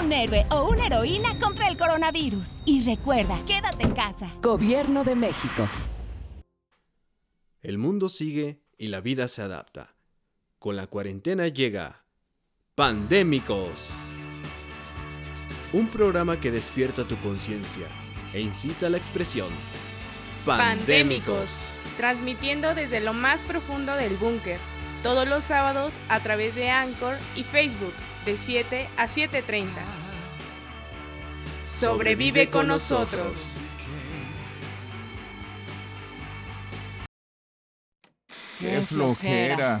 un 0.00 0.12
héroe 0.12 0.44
o 0.50 0.68
una 0.68 0.86
heroína 0.86 1.38
contra 1.40 1.68
el 1.68 1.76
coronavirus. 1.76 2.60
Y 2.64 2.82
recuerda, 2.82 3.40
quédate 3.46 3.84
en 3.84 3.92
casa. 3.92 4.32
Gobierno 4.42 5.04
de 5.04 5.16
México. 5.16 5.68
El 7.62 7.78
mundo 7.78 8.08
sigue 8.08 8.60
y 8.76 8.88
la 8.88 9.00
vida 9.00 9.28
se 9.28 9.42
adapta. 9.42 9.94
Con 10.58 10.76
la 10.76 10.86
cuarentena 10.86 11.48
llega 11.48 12.04
Pandémicos. 12.74 13.88
Un 15.72 15.88
programa 15.88 16.40
que 16.40 16.50
despierta 16.50 17.06
tu 17.06 17.18
conciencia 17.20 17.86
e 18.32 18.40
incita 18.40 18.86
a 18.86 18.90
la 18.90 18.98
expresión. 18.98 19.48
Pandémicos. 20.46 21.50
Transmitiendo 21.96 22.74
desde 22.74 23.00
lo 23.00 23.12
más 23.12 23.42
profundo 23.42 23.94
del 23.96 24.16
búnker. 24.16 24.58
Todos 25.02 25.28
los 25.28 25.44
sábados 25.44 25.94
a 26.08 26.20
través 26.20 26.54
de 26.54 26.70
Anchor 26.70 27.16
y 27.36 27.42
Facebook 27.42 27.94
de 28.28 28.36
7 28.36 28.88
a 28.98 29.06
7.30. 29.06 29.68
Sobrevive 31.66 32.50
con 32.50 32.68
nosotros. 32.68 33.48
¡Qué 38.60 38.82
flojera! 38.82 39.80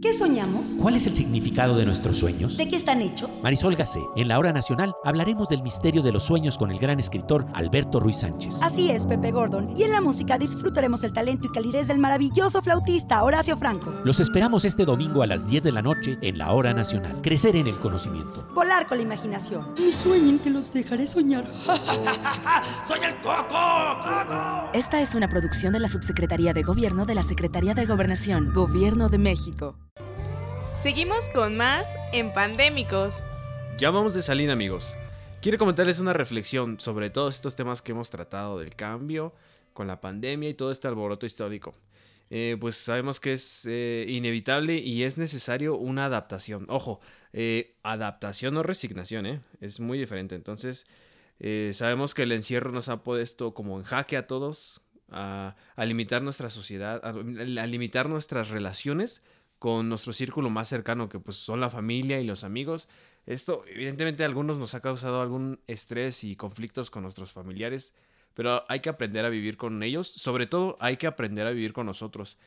¿Qué 0.00 0.14
soñamos? 0.14 0.76
¿Cuál 0.80 0.94
es 0.94 1.08
el 1.08 1.16
significado 1.16 1.76
de 1.76 1.84
nuestros 1.84 2.18
sueños? 2.18 2.56
¿De 2.56 2.68
qué 2.68 2.76
están 2.76 3.02
hechos? 3.02 3.30
Marisol 3.42 3.74
Gacé, 3.74 4.00
en 4.14 4.28
la 4.28 4.38
hora 4.38 4.52
nacional 4.52 4.94
hablaremos 5.04 5.48
del 5.48 5.60
misterio 5.60 6.02
de 6.02 6.12
los 6.12 6.22
sueños 6.22 6.56
con 6.56 6.70
el 6.70 6.78
gran 6.78 7.00
escritor 7.00 7.46
Alberto 7.52 7.98
Ruiz 7.98 8.18
Sánchez. 8.18 8.62
Así 8.62 8.92
es, 8.92 9.06
Pepe 9.06 9.32
Gordon. 9.32 9.76
Y 9.76 9.82
en 9.82 9.90
la 9.90 10.00
música 10.00 10.38
disfrutaremos 10.38 11.02
el 11.02 11.12
talento 11.12 11.48
y 11.48 11.50
calidez 11.50 11.88
del 11.88 11.98
maravilloso 11.98 12.62
flautista 12.62 13.24
Horacio 13.24 13.56
Franco. 13.56 13.92
Los 14.04 14.20
esperamos 14.20 14.64
este 14.64 14.84
domingo 14.84 15.22
a 15.22 15.26
las 15.26 15.48
10 15.48 15.64
de 15.64 15.72
la 15.72 15.82
noche 15.82 16.16
en 16.22 16.38
la 16.38 16.52
hora 16.52 16.72
nacional. 16.72 17.20
Crecer 17.20 17.56
en 17.56 17.66
el 17.66 17.80
conocimiento. 17.80 18.46
Volar 18.54 18.86
con 18.86 18.98
la 18.98 19.04
imaginación. 19.04 19.74
Y 19.84 19.90
sueñen 19.90 20.38
que 20.38 20.50
los 20.50 20.72
dejaré 20.72 21.08
soñar. 21.08 21.44
¡Soy 22.84 23.00
el 23.02 23.20
Coco! 23.20 23.98
¡Coco! 24.00 24.70
Esta 24.74 25.00
es 25.00 25.16
una 25.16 25.28
producción 25.28 25.72
de 25.72 25.80
la 25.80 25.88
Subsecretaría 25.88 26.54
de 26.54 26.62
Gobierno 26.62 27.04
de 27.04 27.16
la 27.16 27.24
Secretaría 27.24 27.74
de 27.74 27.84
Gobernación, 27.84 28.54
Gobierno 28.54 29.08
de 29.08 29.18
México. 29.18 29.87
Seguimos 30.78 31.26
con 31.34 31.56
más 31.56 31.96
en 32.12 32.32
Pandémicos. 32.32 33.14
Ya 33.78 33.90
vamos 33.90 34.14
de 34.14 34.22
salida, 34.22 34.52
amigos. 34.52 34.94
Quiero 35.42 35.58
comentarles 35.58 35.98
una 35.98 36.12
reflexión 36.12 36.78
sobre 36.78 37.10
todos 37.10 37.34
estos 37.34 37.56
temas 37.56 37.82
que 37.82 37.90
hemos 37.90 38.10
tratado 38.10 38.60
del 38.60 38.76
cambio 38.76 39.34
con 39.72 39.88
la 39.88 40.00
pandemia 40.00 40.48
y 40.48 40.54
todo 40.54 40.70
este 40.70 40.86
alboroto 40.86 41.26
histórico. 41.26 41.74
Eh, 42.30 42.56
pues 42.60 42.76
sabemos 42.76 43.18
que 43.18 43.32
es 43.32 43.64
eh, 43.66 44.06
inevitable 44.08 44.76
y 44.78 45.02
es 45.02 45.18
necesario 45.18 45.76
una 45.76 46.04
adaptación. 46.04 46.64
Ojo, 46.68 47.00
eh, 47.32 47.74
adaptación 47.82 48.56
o 48.56 48.62
resignación, 48.62 49.26
¿eh? 49.26 49.40
Es 49.60 49.80
muy 49.80 49.98
diferente. 49.98 50.36
Entonces, 50.36 50.86
sabemos 51.72 52.14
que 52.14 52.22
el 52.22 52.30
encierro 52.30 52.70
nos 52.70 52.88
ha 52.88 53.02
puesto 53.02 53.52
como 53.52 53.80
en 53.80 53.84
jaque 53.84 54.16
a 54.16 54.28
todos, 54.28 54.80
a, 55.10 55.56
limitar 55.76 56.22
nuestra 56.22 56.50
sociedad, 56.50 57.04
a 57.04 57.66
limitar 57.66 58.08
nuestras 58.08 58.50
relaciones 58.50 59.22
con 59.58 59.88
nuestro 59.88 60.12
círculo 60.12 60.50
más 60.50 60.68
cercano, 60.68 61.08
que 61.08 61.18
pues 61.18 61.36
son 61.36 61.60
la 61.60 61.70
familia 61.70 62.20
y 62.20 62.26
los 62.26 62.44
amigos. 62.44 62.88
Esto, 63.26 63.64
evidentemente, 63.66 64.22
a 64.22 64.26
algunos 64.26 64.56
nos 64.56 64.74
ha 64.74 64.80
causado 64.80 65.20
algún 65.20 65.60
estrés 65.66 66.24
y 66.24 66.36
conflictos 66.36 66.90
con 66.90 67.02
nuestros 67.02 67.32
familiares, 67.32 67.94
pero 68.34 68.64
hay 68.68 68.80
que 68.80 68.88
aprender 68.88 69.24
a 69.24 69.28
vivir 69.28 69.56
con 69.56 69.82
ellos. 69.82 70.06
Sobre 70.08 70.46
todo, 70.46 70.76
hay 70.80 70.96
que 70.96 71.06
aprender 71.06 71.46
a 71.46 71.50
vivir 71.50 71.72
con 71.72 71.86
nosotros. 71.86 72.38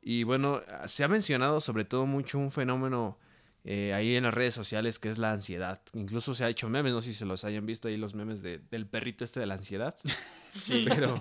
Y 0.00 0.22
bueno, 0.22 0.60
se 0.86 1.04
ha 1.04 1.08
mencionado 1.08 1.60
sobre 1.60 1.84
todo 1.84 2.06
mucho 2.06 2.38
un 2.38 2.52
fenómeno 2.52 3.18
eh, 3.64 3.92
ahí 3.92 4.16
en 4.16 4.24
las 4.24 4.32
redes 4.32 4.54
sociales 4.54 4.98
que 4.98 5.10
es 5.10 5.18
la 5.18 5.32
ansiedad. 5.32 5.82
Incluso 5.92 6.34
se 6.34 6.44
ha 6.44 6.48
hecho 6.48 6.68
memes, 6.70 6.92
no 6.92 7.02
sé 7.02 7.12
si 7.12 7.18
se 7.18 7.26
los 7.26 7.44
hayan 7.44 7.66
visto 7.66 7.88
ahí 7.88 7.96
los 7.98 8.14
memes 8.14 8.42
del 8.42 8.86
perrito 8.86 9.24
este 9.24 9.40
de 9.40 9.46
la 9.46 9.54
ansiedad. 9.54 9.96
Sí. 10.52 10.84
pero, 10.88 11.14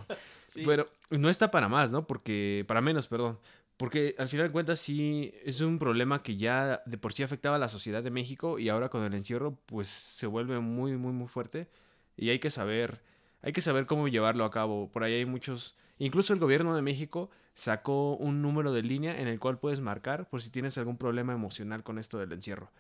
pero 0.66 0.90
no 1.12 1.30
está 1.30 1.52
para 1.52 1.70
más, 1.70 1.92
¿no? 1.92 2.08
Porque, 2.08 2.66
para 2.68 2.82
menos, 2.82 3.06
perdón. 3.06 3.38
Porque 3.80 4.14
al 4.18 4.28
final 4.28 4.48
de 4.48 4.52
cuentas 4.52 4.78
sí 4.78 5.34
es 5.46 5.62
un 5.62 5.80
problema 5.80 6.22
que 6.22 6.36
ya 6.36 6.84
de 6.86 6.98
por 6.98 7.14
sí 7.14 7.24
afectaba 7.24 7.56
a 7.56 7.60
la 7.60 7.70
sociedad 7.70 8.04
de 8.04 8.12
México 8.12 8.60
y 8.60 8.68
ahora 8.68 8.90
con 8.90 9.06
el 9.06 9.14
encierro 9.14 9.58
pues 9.68 9.88
se 9.88 10.28
vuelve 10.28 10.60
muy 10.60 10.98
muy 10.98 11.14
muy 11.14 11.30
fuerte 11.30 11.70
y 12.18 12.30
hay 12.30 12.40
que 12.40 12.50
saber 12.50 13.02
hay 13.42 13.54
que 13.54 13.62
saber 13.62 13.86
cómo 13.86 14.10
llevarlo 14.10 14.44
a 14.44 14.52
cabo. 14.52 14.92
Por 14.92 15.06
ahí 15.06 15.14
hay 15.14 15.26
muchos 15.26 15.78
incluso 15.98 16.34
el 16.34 16.40
gobierno 16.40 16.76
de 16.76 16.82
México 16.82 17.30
sacó 17.54 18.18
un 18.18 18.42
número 18.42 18.74
de 18.74 18.84
línea 18.84 19.18
en 19.18 19.30
el 19.30 19.40
cual 19.40 19.60
puedes 19.60 19.80
marcar 19.80 20.28
por 20.28 20.42
si 20.42 20.50
tienes 20.50 20.78
algún 20.78 20.98
problema 20.98 21.32
emocional 21.32 21.82
con 21.82 22.00
esto 22.00 22.20
del 22.20 22.34
encierro. 22.34 22.74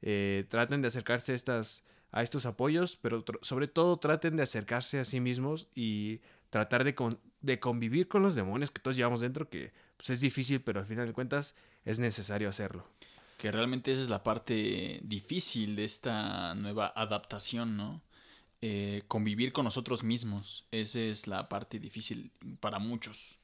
Eh, 0.00 0.46
traten 0.48 0.80
de 0.80 0.88
acercarse 0.88 1.32
a 1.32 1.34
estas 1.34 1.84
a 2.12 2.22
estos 2.22 2.46
apoyos, 2.46 2.96
pero 2.96 3.22
sobre 3.42 3.68
todo 3.68 3.98
traten 3.98 4.36
de 4.36 4.42
acercarse 4.44 4.98
a 5.00 5.04
sí 5.04 5.20
mismos 5.20 5.68
y 5.74 6.22
tratar 6.48 6.84
de, 6.84 6.94
de 7.46 7.60
convivir 7.60 8.08
con 8.08 8.22
los 8.22 8.34
demonios 8.34 8.70
que 8.70 8.82
todos 8.82 8.96
llevamos 8.96 9.20
dentro, 9.20 9.48
que 9.48 9.72
pues, 9.96 10.10
es 10.10 10.20
difícil, 10.20 10.60
pero 10.60 10.80
al 10.80 10.86
final 10.86 11.06
de 11.06 11.12
cuentas 11.12 11.54
es 11.84 11.98
necesario 11.98 12.48
hacerlo. 12.48 12.86
Que 13.38 13.52
realmente 13.52 13.92
esa 13.92 14.02
es 14.02 14.08
la 14.08 14.22
parte 14.22 15.00
difícil 15.02 15.76
de 15.76 15.84
esta 15.84 16.54
nueva 16.54 16.92
adaptación, 16.94 17.76
¿no? 17.76 18.02
Eh, 18.62 19.02
convivir 19.06 19.52
con 19.52 19.64
nosotros 19.64 20.02
mismos. 20.02 20.66
Esa 20.70 21.00
es 21.00 21.26
la 21.26 21.48
parte 21.48 21.78
difícil 21.78 22.32
para 22.60 22.78
muchos. 22.78 23.38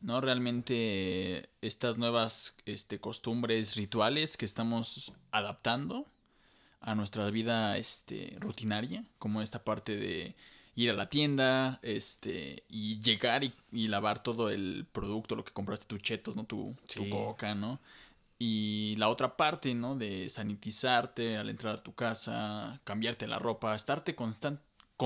¿No? 0.00 0.20
Realmente 0.20 1.50
estas 1.60 1.98
nuevas 1.98 2.56
este, 2.64 2.98
costumbres 2.98 3.76
rituales 3.76 4.36
que 4.36 4.46
estamos 4.46 5.12
adaptando 5.30 6.06
a 6.80 6.94
nuestra 6.94 7.30
vida 7.30 7.76
este, 7.76 8.36
rutinaria, 8.40 9.04
como 9.18 9.42
esta 9.42 9.62
parte 9.62 9.96
de 9.96 10.34
ir 10.74 10.90
a 10.90 10.94
la 10.94 11.08
tienda, 11.08 11.78
este, 11.82 12.64
y 12.68 13.00
llegar 13.00 13.44
y, 13.44 13.52
lavar 13.88 14.22
todo 14.22 14.50
el 14.50 14.86
producto, 14.90 15.36
lo 15.36 15.44
que 15.44 15.52
compraste, 15.52 15.86
tus 15.86 16.02
chetos, 16.02 16.36
¿no? 16.36 16.44
Tu, 16.44 16.74
tu 16.94 17.08
coca, 17.10 17.54
¿no? 17.54 17.80
Y 18.38 18.96
la 18.96 19.08
otra 19.08 19.36
parte, 19.36 19.74
¿no? 19.74 19.96
De 19.96 20.28
sanitizarte 20.28 21.36
al 21.36 21.50
entrar 21.50 21.76
a 21.76 21.82
tu 21.82 21.94
casa, 21.94 22.80
cambiarte 22.84 23.26
la 23.26 23.38
ropa, 23.38 23.74
estarte 23.74 24.14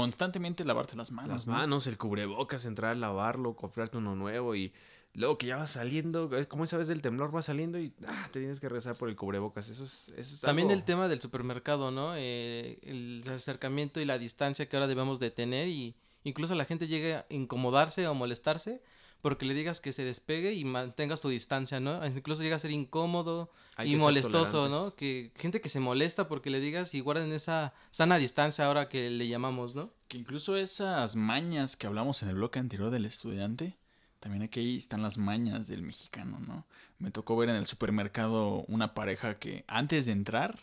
constantemente 0.01 0.65
lavarte 0.65 0.95
las 0.95 1.11
manos. 1.11 1.31
Las 1.31 1.47
manos, 1.47 1.87
el 1.87 1.97
cubrebocas, 1.97 2.67
entrar 2.67 2.93
a 2.93 2.95
lavarlo, 2.95 3.57
comprarte 3.57 3.97
uno 3.97 4.15
nuevo 4.15 4.55
y 4.55 4.73
luego 5.15 5.39
que 5.39 5.47
ya 5.47 5.57
va 5.57 5.67
saliendo, 5.67 6.31
como 6.49 6.65
esa 6.65 6.77
vez 6.77 6.89
del 6.89 7.01
temblor 7.01 7.35
va 7.35 7.41
saliendo 7.41 7.79
y 7.79 7.95
ah, 8.07 8.29
te 8.31 8.41
tienes 8.41 8.61
que 8.61 8.69
rezar 8.69 8.97
por 8.97 9.09
el 9.09 9.17
cubrebocas. 9.17 9.71
Eso 9.71 9.85
es, 9.85 10.13
eso 10.17 10.35
es 10.35 10.41
También 10.43 10.71
el 10.71 10.85
tema 10.85 11.09
del 11.09 11.21
supermercado, 11.21 11.91
¿no? 11.91 12.15
Eh, 12.15 12.79
el 12.83 13.25
acercamiento 13.27 13.99
y 13.99 14.05
la 14.05 14.19
distancia 14.19 14.69
que 14.69 14.77
ahora 14.77 14.87
debemos 14.87 15.19
de 15.19 15.31
tener 15.31 15.69
y 15.69 15.97
incluso 16.25 16.55
la 16.55 16.67
gente 16.67 16.89
llega 16.89 17.21
a 17.21 17.35
incomodarse 17.35 18.07
o 18.07 18.13
molestarse 18.13 18.83
porque 19.21 19.47
le 19.47 19.55
digas 19.55 19.81
que 19.81 19.93
se 19.93 20.05
despegue 20.05 20.53
y 20.55 20.65
mantenga 20.65 21.17
su 21.17 21.29
distancia, 21.29 21.81
¿no? 21.81 22.05
Incluso 22.07 22.43
llega 22.43 22.57
a 22.57 22.61
ser 22.61 22.71
incómodo 22.71 23.51
y 23.85 23.97
molestoso, 23.97 24.69
¿no? 24.69 24.95
Que 24.95 25.33
gente 25.37 25.61
que 25.61 25.69
se 25.69 25.81
molesta 25.81 26.29
porque 26.29 26.51
le 26.51 26.61
digas 26.61 26.95
y 26.95 27.01
guarden 27.01 27.33
esa 27.33 27.75
sana 27.91 28.19
distancia 28.19 28.67
ahora 28.67 28.89
que 28.89 29.11
le 29.11 29.29
llamamos, 29.29 29.75
¿no? 29.75 29.91
Que 30.09 30.19
incluso 30.19 30.57
esas 30.57 31.17
mañas 31.17 31.77
que 31.77 31.87
hablamos 31.87 32.23
en 32.23 32.29
el 32.29 32.37
bloque 32.37 32.59
anterior 32.59 32.91
del 32.91 33.05
estudiante, 33.05 33.77
también 34.21 34.43
aquí 34.43 34.77
están 34.77 35.03
las 35.03 35.19
mañas 35.19 35.67
del 35.67 35.83
mexicano, 35.83 36.39
¿no? 36.41 36.65
Me 36.99 37.11
tocó 37.11 37.37
ver 37.37 37.49
en 37.49 37.57
el 37.57 37.67
supermercado 37.67 38.65
una 38.69 38.95
pareja 38.95 39.39
que 39.39 39.65
antes 39.67 40.07
de 40.07 40.13
entrar 40.13 40.59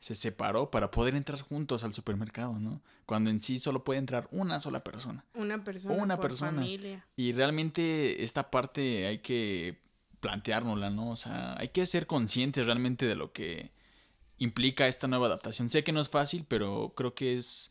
se 0.00 0.14
separó 0.14 0.70
para 0.70 0.90
poder 0.90 1.14
entrar 1.14 1.40
juntos 1.40 1.82
al 1.84 1.94
supermercado, 1.94 2.58
¿no? 2.58 2.80
Cuando 3.06 3.30
en 3.30 3.42
sí 3.42 3.58
solo 3.58 3.84
puede 3.84 3.98
entrar 3.98 4.28
una 4.30 4.60
sola 4.60 4.84
persona. 4.84 5.24
Una 5.34 5.64
persona. 5.64 5.94
Una 5.94 6.16
por 6.16 6.26
persona. 6.26 6.52
Familia. 6.52 7.04
Y 7.16 7.32
realmente 7.32 8.22
esta 8.22 8.50
parte 8.50 9.06
hay 9.06 9.18
que 9.18 9.78
planteárnosla, 10.20 10.90
¿no? 10.90 11.10
O 11.10 11.16
sea, 11.16 11.58
hay 11.58 11.68
que 11.68 11.86
ser 11.86 12.06
conscientes 12.06 12.66
realmente 12.66 13.06
de 13.06 13.16
lo 13.16 13.32
que 13.32 13.72
implica 14.38 14.86
esta 14.86 15.08
nueva 15.08 15.26
adaptación. 15.26 15.68
Sé 15.68 15.82
que 15.82 15.92
no 15.92 16.00
es 16.00 16.08
fácil, 16.08 16.44
pero 16.46 16.92
creo 16.96 17.14
que 17.14 17.36
es 17.36 17.70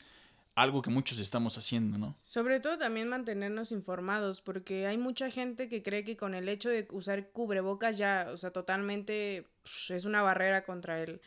algo 0.55 0.81
que 0.81 0.89
muchos 0.89 1.19
estamos 1.19 1.57
haciendo, 1.57 1.97
¿no? 1.97 2.15
Sobre 2.21 2.59
todo 2.59 2.77
también 2.77 3.07
mantenernos 3.07 3.71
informados, 3.71 4.41
porque 4.41 4.87
hay 4.87 4.97
mucha 4.97 5.29
gente 5.29 5.69
que 5.69 5.83
cree 5.83 6.03
que 6.03 6.17
con 6.17 6.33
el 6.33 6.49
hecho 6.49 6.69
de 6.69 6.87
usar 6.91 7.29
cubrebocas 7.29 7.97
ya, 7.97 8.27
o 8.33 8.37
sea, 8.37 8.51
totalmente 8.51 9.45
es 9.89 10.05
una 10.05 10.23
barrera 10.23 10.65
contra 10.65 11.01
el, 11.01 11.21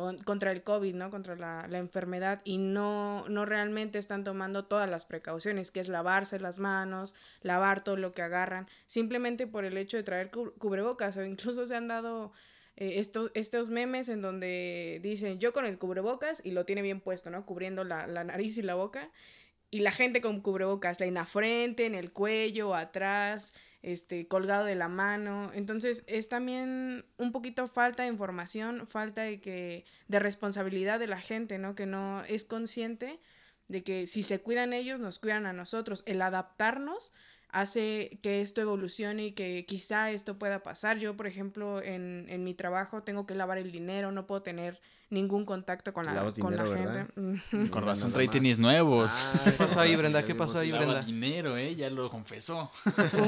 con- 0.00 0.18
contra 0.18 0.52
el 0.52 0.62
COVID, 0.62 0.94
¿no? 0.94 1.10
Contra 1.10 1.36
la, 1.36 1.66
la 1.68 1.78
enfermedad 1.78 2.40
y 2.44 2.58
no, 2.58 3.28
no 3.28 3.44
realmente 3.44 3.98
están 3.98 4.24
tomando 4.24 4.64
todas 4.64 4.88
las 4.88 5.04
precauciones, 5.04 5.70
que 5.70 5.80
es 5.80 5.88
lavarse 5.88 6.40
las 6.40 6.58
manos, 6.58 7.14
lavar 7.42 7.82
todo 7.84 7.96
lo 7.96 8.12
que 8.12 8.22
agarran, 8.22 8.66
simplemente 8.86 9.46
por 9.46 9.64
el 9.64 9.76
hecho 9.76 9.96
de 9.96 10.02
traer 10.02 10.30
cu- 10.30 10.52
cubrebocas 10.58 11.16
o 11.16 11.24
incluso 11.24 11.66
se 11.66 11.76
han 11.76 11.88
dado 11.88 12.32
eh, 12.76 12.98
estos, 13.00 13.30
estos 13.34 13.68
memes 13.68 14.08
en 14.08 14.22
donde 14.22 15.00
dicen 15.02 15.38
yo 15.40 15.52
con 15.52 15.66
el 15.66 15.78
cubrebocas 15.78 16.40
y 16.44 16.52
lo 16.52 16.64
tiene 16.64 16.82
bien 16.82 17.00
puesto, 17.00 17.30
¿no? 17.30 17.44
Cubriendo 17.46 17.84
la, 17.84 18.06
la 18.06 18.24
nariz 18.24 18.56
y 18.58 18.62
la 18.62 18.74
boca. 18.74 19.10
Y 19.70 19.80
la 19.80 19.92
gente 19.92 20.22
con 20.22 20.40
cubrebocas, 20.40 20.98
en 21.02 21.12
la 21.14 21.26
frente, 21.26 21.84
en 21.84 21.94
el 21.94 22.10
cuello, 22.10 22.74
atrás, 22.74 23.52
este, 23.82 24.26
colgado 24.26 24.64
de 24.64 24.74
la 24.74 24.88
mano. 24.88 25.50
Entonces 25.54 26.04
es 26.06 26.28
también 26.28 27.04
un 27.16 27.32
poquito 27.32 27.66
falta 27.66 28.02
de 28.02 28.08
información, 28.08 28.86
falta 28.86 29.22
de 29.22 29.40
que, 29.40 29.84
de 30.08 30.18
responsabilidad 30.18 30.98
de 30.98 31.06
la 31.06 31.20
gente, 31.20 31.58
¿no? 31.58 31.74
Que 31.74 31.86
no 31.86 32.24
es 32.24 32.44
consciente 32.44 33.20
de 33.68 33.82
que 33.82 34.06
si 34.06 34.22
se 34.22 34.40
cuidan 34.40 34.72
ellos, 34.72 34.98
nos 34.98 35.18
cuidan 35.18 35.46
a 35.46 35.52
nosotros. 35.52 36.02
El 36.06 36.22
adaptarnos 36.22 37.12
hace 37.50 38.18
que 38.22 38.40
esto 38.40 38.60
evolucione 38.60 39.26
y 39.26 39.32
que 39.32 39.64
quizá 39.66 40.10
esto 40.10 40.38
pueda 40.38 40.62
pasar. 40.62 40.98
Yo, 40.98 41.16
por 41.16 41.26
ejemplo, 41.26 41.82
en, 41.82 42.26
en 42.28 42.44
mi 42.44 42.54
trabajo 42.54 43.02
tengo 43.02 43.26
que 43.26 43.34
lavar 43.34 43.58
el 43.58 43.72
dinero, 43.72 44.12
no 44.12 44.26
puedo 44.26 44.42
tener 44.42 44.80
ningún 45.10 45.44
contacto 45.44 45.92
con 45.92 46.06
la, 46.06 46.14
con 46.14 46.52
dinero, 46.52 46.74
la 46.74 47.06
gente. 47.06 47.70
Con 47.70 47.84
razón 47.84 48.12
trae 48.12 48.28
tenis 48.28 48.58
nuevos. 48.58 49.10
Ah, 49.14 49.40
¿Qué 49.44 49.50
pasó 49.52 49.80
ahí, 49.80 49.96
Brenda? 49.96 50.24
¿Qué 50.24 50.34
pasó 50.34 50.58
ahí, 50.58 50.70
Lava 50.70 50.84
Brenda? 50.84 51.02
dinero, 51.02 51.56
¿eh? 51.56 51.74
Ya 51.74 51.88
lo 51.90 52.10
confesó. 52.10 52.70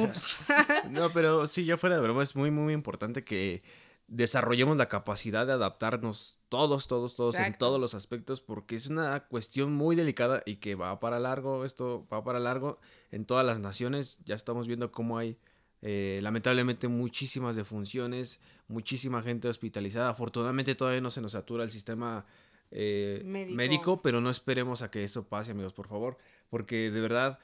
Ups. 0.03 0.43
No, 0.91 1.13
pero 1.13 1.47
sí, 1.47 1.65
ya 1.65 1.77
fuera 1.77 1.97
de 1.97 2.03
broma, 2.03 2.23
es 2.23 2.35
muy, 2.35 2.51
muy 2.51 2.75
importante 2.75 3.23
que 3.25 3.63
desarrollemos 4.11 4.77
la 4.77 4.89
capacidad 4.89 5.47
de 5.47 5.53
adaptarnos 5.53 6.41
todos, 6.49 6.89
todos, 6.89 7.15
todos 7.15 7.37
en 7.39 7.57
todos 7.57 7.81
los 7.81 7.95
aspectos, 7.95 8.41
porque 8.41 8.75
es 8.75 8.89
una 8.89 9.21
cuestión 9.29 9.73
muy 9.73 9.95
delicada 9.95 10.43
y 10.45 10.57
que 10.57 10.75
va 10.75 10.99
para 10.99 11.21
largo, 11.21 11.65
esto 11.65 12.07
va 12.13 12.23
para 12.25 12.41
largo 12.41 12.81
en 13.13 13.25
todas 13.25 13.47
las 13.47 13.61
naciones. 13.61 14.19
Ya 14.25 14.35
estamos 14.35 14.67
viendo 14.67 14.91
cómo 14.91 15.17
hay, 15.17 15.39
eh, 15.81 16.19
lamentablemente, 16.23 16.89
muchísimas 16.89 17.55
defunciones, 17.55 18.41
muchísima 18.67 19.23
gente 19.23 19.49
hospitalizada. 19.49 20.11
Afortunadamente 20.11 20.75
todavía 20.75 21.01
no 21.01 21.13
se 21.13 21.21
nos 21.21 21.33
satura 21.33 21.63
el 21.63 21.71
sistema 21.71 22.27
eh, 22.73 23.23
Médico. 23.25 23.57
médico, 23.57 24.03
pero 24.03 24.21
no 24.21 24.29
esperemos 24.29 24.83
a 24.83 24.91
que 24.91 25.05
eso 25.05 25.29
pase, 25.29 25.53
amigos, 25.53 25.73
por 25.73 25.87
favor, 25.87 26.19
porque 26.51 26.91
de 26.91 27.01
verdad 27.01 27.39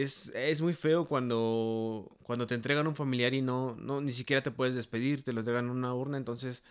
es, 0.00 0.32
es 0.34 0.60
muy 0.62 0.74
feo 0.74 1.04
cuando, 1.06 2.16
cuando 2.22 2.46
te 2.46 2.54
entregan 2.54 2.86
un 2.86 2.96
familiar 2.96 3.34
y 3.34 3.42
no, 3.42 3.76
no 3.76 4.00
ni 4.00 4.12
siquiera 4.12 4.42
te 4.42 4.50
puedes 4.50 4.74
despedir, 4.74 5.22
te 5.24 5.32
lo 5.32 5.40
entregan 5.40 5.66
en 5.66 5.70
una 5.72 5.94
urna, 5.94 6.16
entonces 6.16 6.62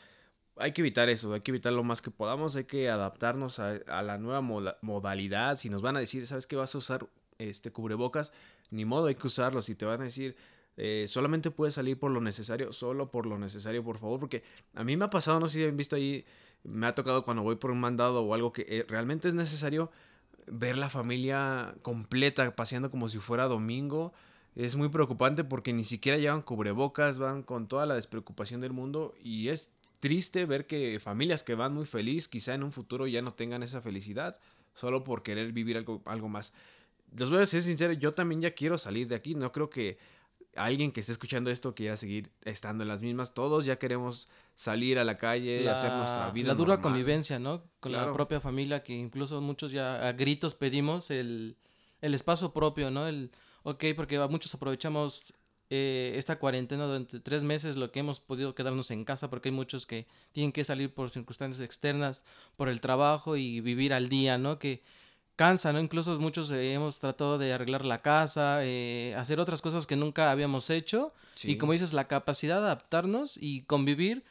hay 0.57 0.73
que 0.73 0.81
evitar 0.81 1.10
eso, 1.10 1.34
hay 1.34 1.41
que 1.41 1.51
evitar 1.51 1.73
lo 1.73 1.84
más 1.84 2.01
que 2.01 2.12
podamos, 2.12 2.55
hay 2.55 2.65
que 2.65 2.89
adaptarnos 2.89 3.60
a, 3.60 3.79
a 3.88 4.01
la 4.03 4.17
nueva 4.17 4.41
moda- 4.41 4.77
modalidad, 4.81 5.57
si 5.57 5.69
nos 5.69 5.81
van 5.81 5.97
a 5.97 5.99
decir, 5.99 6.27
¿sabes 6.27 6.47
qué 6.47 6.55
vas 6.55 6.75
a 6.75 6.77
usar 6.79 7.07
este 7.39 7.71
cubrebocas? 7.71 8.34
Ni 8.69 8.86
modo, 8.86 9.07
hay 9.07 9.15
que 9.15 9.27
usarlo, 9.27 9.62
si 9.62 9.75
te 9.75 9.86
van 9.86 10.01
a 10.01 10.05
decir... 10.05 10.36
eh, 10.77 11.05
solamente 11.07 11.51
puedes 11.51 11.75
salir 11.75 11.99
por 11.99 12.12
lo 12.12 12.21
necesario, 12.21 12.73
solo 12.73 13.12
por 13.12 13.25
lo 13.25 13.38
necesario, 13.38 13.84
por 13.84 13.97
favor, 13.99 14.19
porque 14.19 14.43
a 14.73 14.84
mí 14.84 14.95
me 14.97 15.05
ha 15.05 15.10
pasado, 15.10 15.39
no 15.39 15.47
sé 15.47 15.57
si 15.60 15.65
han 15.65 15.77
visto 15.77 15.95
ahí, 15.95 16.25
me 16.63 16.88
ha 16.88 16.95
tocado 16.95 17.23
cuando 17.25 17.43
voy 17.43 17.55
por 17.57 17.71
un 17.71 17.79
mandado 17.79 18.23
o 18.23 18.34
algo 18.34 18.51
que 18.53 18.65
eh, 18.67 18.86
realmente 18.88 19.27
es 19.27 19.34
necesario, 19.34 19.91
ver 20.47 20.77
la 20.77 20.89
familia 20.89 21.75
completa 21.82 22.56
paseando 22.56 22.91
como 22.91 23.10
si 23.10 23.19
fuera 23.19 23.45
domingo 23.45 24.13
es 24.56 24.75
muy 24.75 24.89
preocupante 24.89 25.43
porque 25.43 25.73
ni 25.73 25.84
siquiera 25.84 26.17
llevan 26.17 26.41
cubrebocas, 26.41 27.19
van 27.19 27.43
con 27.43 27.67
toda 27.67 27.86
la 27.86 27.95
despreocupación 27.95 28.60
del 28.60 28.73
mundo 28.73 29.13
y 29.23 29.47
es 29.47 29.71
triste 29.99 30.45
ver 30.45 30.67
que 30.67 30.99
familias 30.99 31.43
que 31.43 31.56
van 31.56 31.73
muy 31.73 31.86
feliz 31.86 32.27
quizá 32.27 32.54
en 32.54 32.63
un 32.63 32.71
futuro 32.71 33.08
ya 33.08 33.21
no 33.21 33.34
tengan 33.34 33.63
esa 33.63 33.82
felicidad 33.82 34.38
solo 34.73 35.04
por 35.04 35.23
querer 35.23 35.51
vivir 35.54 35.77
algo, 35.77 36.01
algo 36.06 36.27
más. 36.27 36.54
Les 37.15 37.30
voy 37.30 37.39
a 37.39 37.45
ser 37.45 37.62
sincero, 37.62 37.93
yo 37.93 38.13
también 38.13 38.41
ya 38.41 38.51
quiero 38.51 38.77
salir 38.77 39.08
de 39.08 39.15
aquí, 39.15 39.36
no 39.36 39.51
creo 39.51 39.69
que 39.69 39.97
alguien 40.55 40.91
que 40.91 40.99
esté 40.99 41.11
escuchando 41.11 41.49
esto 41.49 41.73
quiera 41.73 41.97
seguir 41.97 42.31
estando 42.43 42.83
en 42.83 42.87
las 42.87 43.01
mismas, 43.01 43.33
todos 43.33 43.65
ya 43.65 43.77
queremos 43.77 44.29
salir 44.55 44.99
a 44.99 45.03
la 45.03 45.17
calle, 45.17 45.69
hacer 45.69 45.91
nuestra 45.93 46.29
vida. 46.31 46.49
La 46.49 46.55
dura 46.55 46.75
normal. 46.75 46.91
convivencia, 46.91 47.39
¿no? 47.39 47.63
Con 47.79 47.93
la 47.93 48.11
propia 48.13 48.39
familia, 48.39 48.83
que 48.83 48.93
incluso 48.93 49.39
muchos 49.41 49.71
ya 49.71 50.07
a 50.07 50.11
gritos 50.13 50.53
pedimos 50.53 51.09
el, 51.11 51.57
el 52.01 52.13
espacio 52.13 52.53
propio, 52.53 52.91
¿no? 52.91 53.07
El, 53.07 53.31
ok, 53.63 53.85
porque 53.95 54.19
muchos 54.27 54.53
aprovechamos 54.53 55.33
eh, 55.69 56.15
esta 56.17 56.37
cuarentena 56.37 56.85
durante 56.85 57.21
tres 57.21 57.43
meses, 57.43 57.77
lo 57.77 57.93
que 57.93 58.01
hemos 58.01 58.19
podido 58.19 58.53
quedarnos 58.53 58.91
en 58.91 59.05
casa, 59.05 59.29
porque 59.29 59.49
hay 59.49 59.55
muchos 59.55 59.85
que 59.85 60.05
tienen 60.33 60.51
que 60.51 60.65
salir 60.65 60.93
por 60.93 61.09
circunstancias 61.09 61.63
externas, 61.63 62.25
por 62.57 62.67
el 62.67 62.81
trabajo 62.81 63.37
y 63.37 63.61
vivir 63.61 63.93
al 63.93 64.09
día, 64.09 64.37
¿no? 64.37 64.59
Que 64.59 64.83
cansa, 65.36 65.74
¿no? 65.74 65.80
Incluso 65.80 66.17
muchos 66.20 66.52
eh, 66.52 66.74
hemos 66.74 67.00
tratado 67.00 67.38
de 67.38 67.54
arreglar 67.54 67.86
la 67.86 68.02
casa, 68.02 68.60
eh, 68.63 69.15
hacer 69.17 69.39
otras 69.39 69.62
cosas 69.62 69.88
que 69.88 69.96
nunca 69.96 70.32
habíamos 70.32 70.70
hecho. 70.70 71.13
Sí. 71.36 71.52
Y 71.52 71.58
como 71.58 71.72
dices, 71.74 71.94
la 71.94 72.08
capacidad 72.08 72.58
de 72.60 72.65
adaptarnos 72.65 73.38
y 73.38 73.62
convivir 73.63 74.24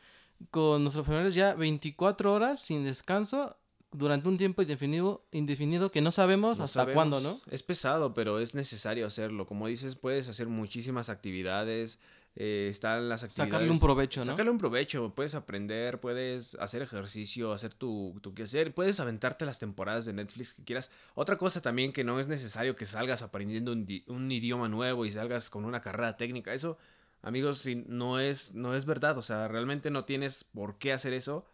con 0.51 0.83
nuestros 0.83 1.05
familiares 1.07 1.35
ya 1.35 1.55
24 1.55 2.33
horas 2.33 2.61
sin 2.61 2.85
descanso 2.85 3.57
durante 3.93 4.29
un 4.29 4.37
tiempo 4.39 4.63
indefinido, 4.63 5.25
indefinido 5.33 5.91
que 5.91 6.01
no 6.01 6.11
sabemos 6.13 6.59
No 6.59 6.65
hasta 6.65 6.81
sabemos. 6.81 6.95
cuándo, 6.95 7.21
¿no? 7.21 7.41
Es 7.51 7.63
pesado, 7.65 8.15
pero 8.15 8.39
es 8.39 8.55
necesario 8.55 9.07
hacerlo. 9.07 9.47
Como 9.47 9.67
dices, 9.67 9.97
puedes 9.97 10.29
hacer 10.29 10.47
muchísimas 10.47 11.09
actividades. 11.09 11.99
Eh, 12.37 12.69
están 12.71 13.09
las 13.09 13.23
actividades. 13.25 13.53
Sacarle 13.53 13.71
un 13.71 13.81
provecho, 13.81 14.21
¿no? 14.21 14.27
Sacarle 14.27 14.51
un 14.51 14.59
provecho. 14.59 15.14
Puedes 15.14 15.35
aprender, 15.35 16.01
puedes 16.01 16.55
hacer 16.57 16.83
ejercicio, 16.83 17.53
hacer 17.53 17.75
tu, 17.75 18.19
tu 18.23 18.35
quehacer. 18.35 18.73
Puedes 18.75 19.01
aventarte 19.01 19.45
las 19.45 19.59
temporadas 19.59 20.05
de 20.05 20.12
Netflix 20.12 20.55
que 20.55 20.64
quieras. 20.64 20.90
Otra 21.14 21.37
cosa 21.37 21.61
también 21.61 21.93
que 21.93 22.05
no 22.05 22.21
es 22.21 22.29
necesario 22.29 22.77
que 22.77 22.87
salgas 22.87 23.23
aprendiendo 23.23 23.73
un, 23.73 23.87
di- 23.87 24.05
un 24.07 24.31
idioma 24.31 24.69
nuevo 24.69 25.05
y 25.05 25.11
salgas 25.11 25.51
con 25.51 25.64
una 25.64 25.81
carrera 25.81 26.16
técnica. 26.16 26.55
Eso, 26.55 26.79
amigos, 27.23 27.66
no 27.87 28.21
es, 28.21 28.55
no 28.55 28.75
es 28.75 28.85
verdad. 28.85 29.19
O 29.19 29.23
sea, 29.23 29.49
realmente 29.49 29.90
no 29.90 30.05
tienes 30.05 30.45
por 30.45 30.79
qué 30.79 30.93
hacer 30.93 31.12
eso 31.12 31.47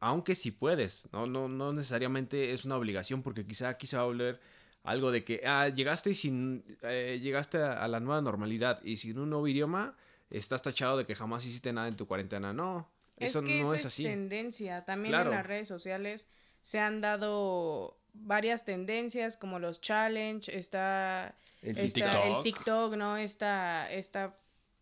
aunque 0.00 0.34
sí 0.34 0.50
puedes, 0.50 1.08
¿no? 1.12 1.26
No, 1.26 1.48
no 1.48 1.72
necesariamente 1.72 2.52
es 2.52 2.66
una 2.66 2.76
obligación, 2.76 3.22
porque 3.22 3.46
quizá 3.46 3.70
aquí 3.70 3.86
se 3.86 3.96
va 3.96 4.02
a 4.02 4.06
volver 4.06 4.38
algo 4.82 5.10
de 5.10 5.24
que, 5.24 5.40
ah, 5.46 5.68
llegaste 5.68 6.10
y 6.10 6.14
sin, 6.14 6.62
eh, 6.82 7.20
llegaste 7.22 7.56
a, 7.56 7.82
a 7.82 7.88
la 7.88 8.00
nueva 8.00 8.20
normalidad 8.20 8.82
y 8.84 8.98
sin 8.98 9.18
un 9.18 9.30
nuevo 9.30 9.48
idioma, 9.48 9.96
estás 10.38 10.62
tachado 10.62 10.96
de 10.96 11.06
que 11.06 11.14
jamás 11.14 11.44
hiciste 11.44 11.72
nada 11.72 11.88
en 11.88 11.96
tu 11.96 12.06
cuarentena. 12.06 12.52
No, 12.52 12.90
eso 13.16 13.40
es 13.40 13.44
que 13.44 13.60
no 13.60 13.66
eso 13.66 13.74
es 13.74 13.86
así. 13.86 14.04
tendencia. 14.04 14.84
También 14.84 15.12
Claro. 15.12 15.30
en 15.30 15.36
las 15.36 15.46
redes 15.46 15.68
sociales 15.68 16.26
se 16.62 16.78
han 16.80 17.00
dado 17.00 17.98
varias 18.12 18.64
tendencias 18.64 19.36
como 19.36 19.58
los 19.58 19.80
challenge, 19.80 20.56
está 20.56 21.36
El 21.62 21.78
está 21.78 22.24
el 22.26 22.42
TikTok. 22.42 22.42
TikTok, 22.42 22.94
¿no? 22.96 23.16
Esta, 23.16 23.90
esta, 23.92 24.38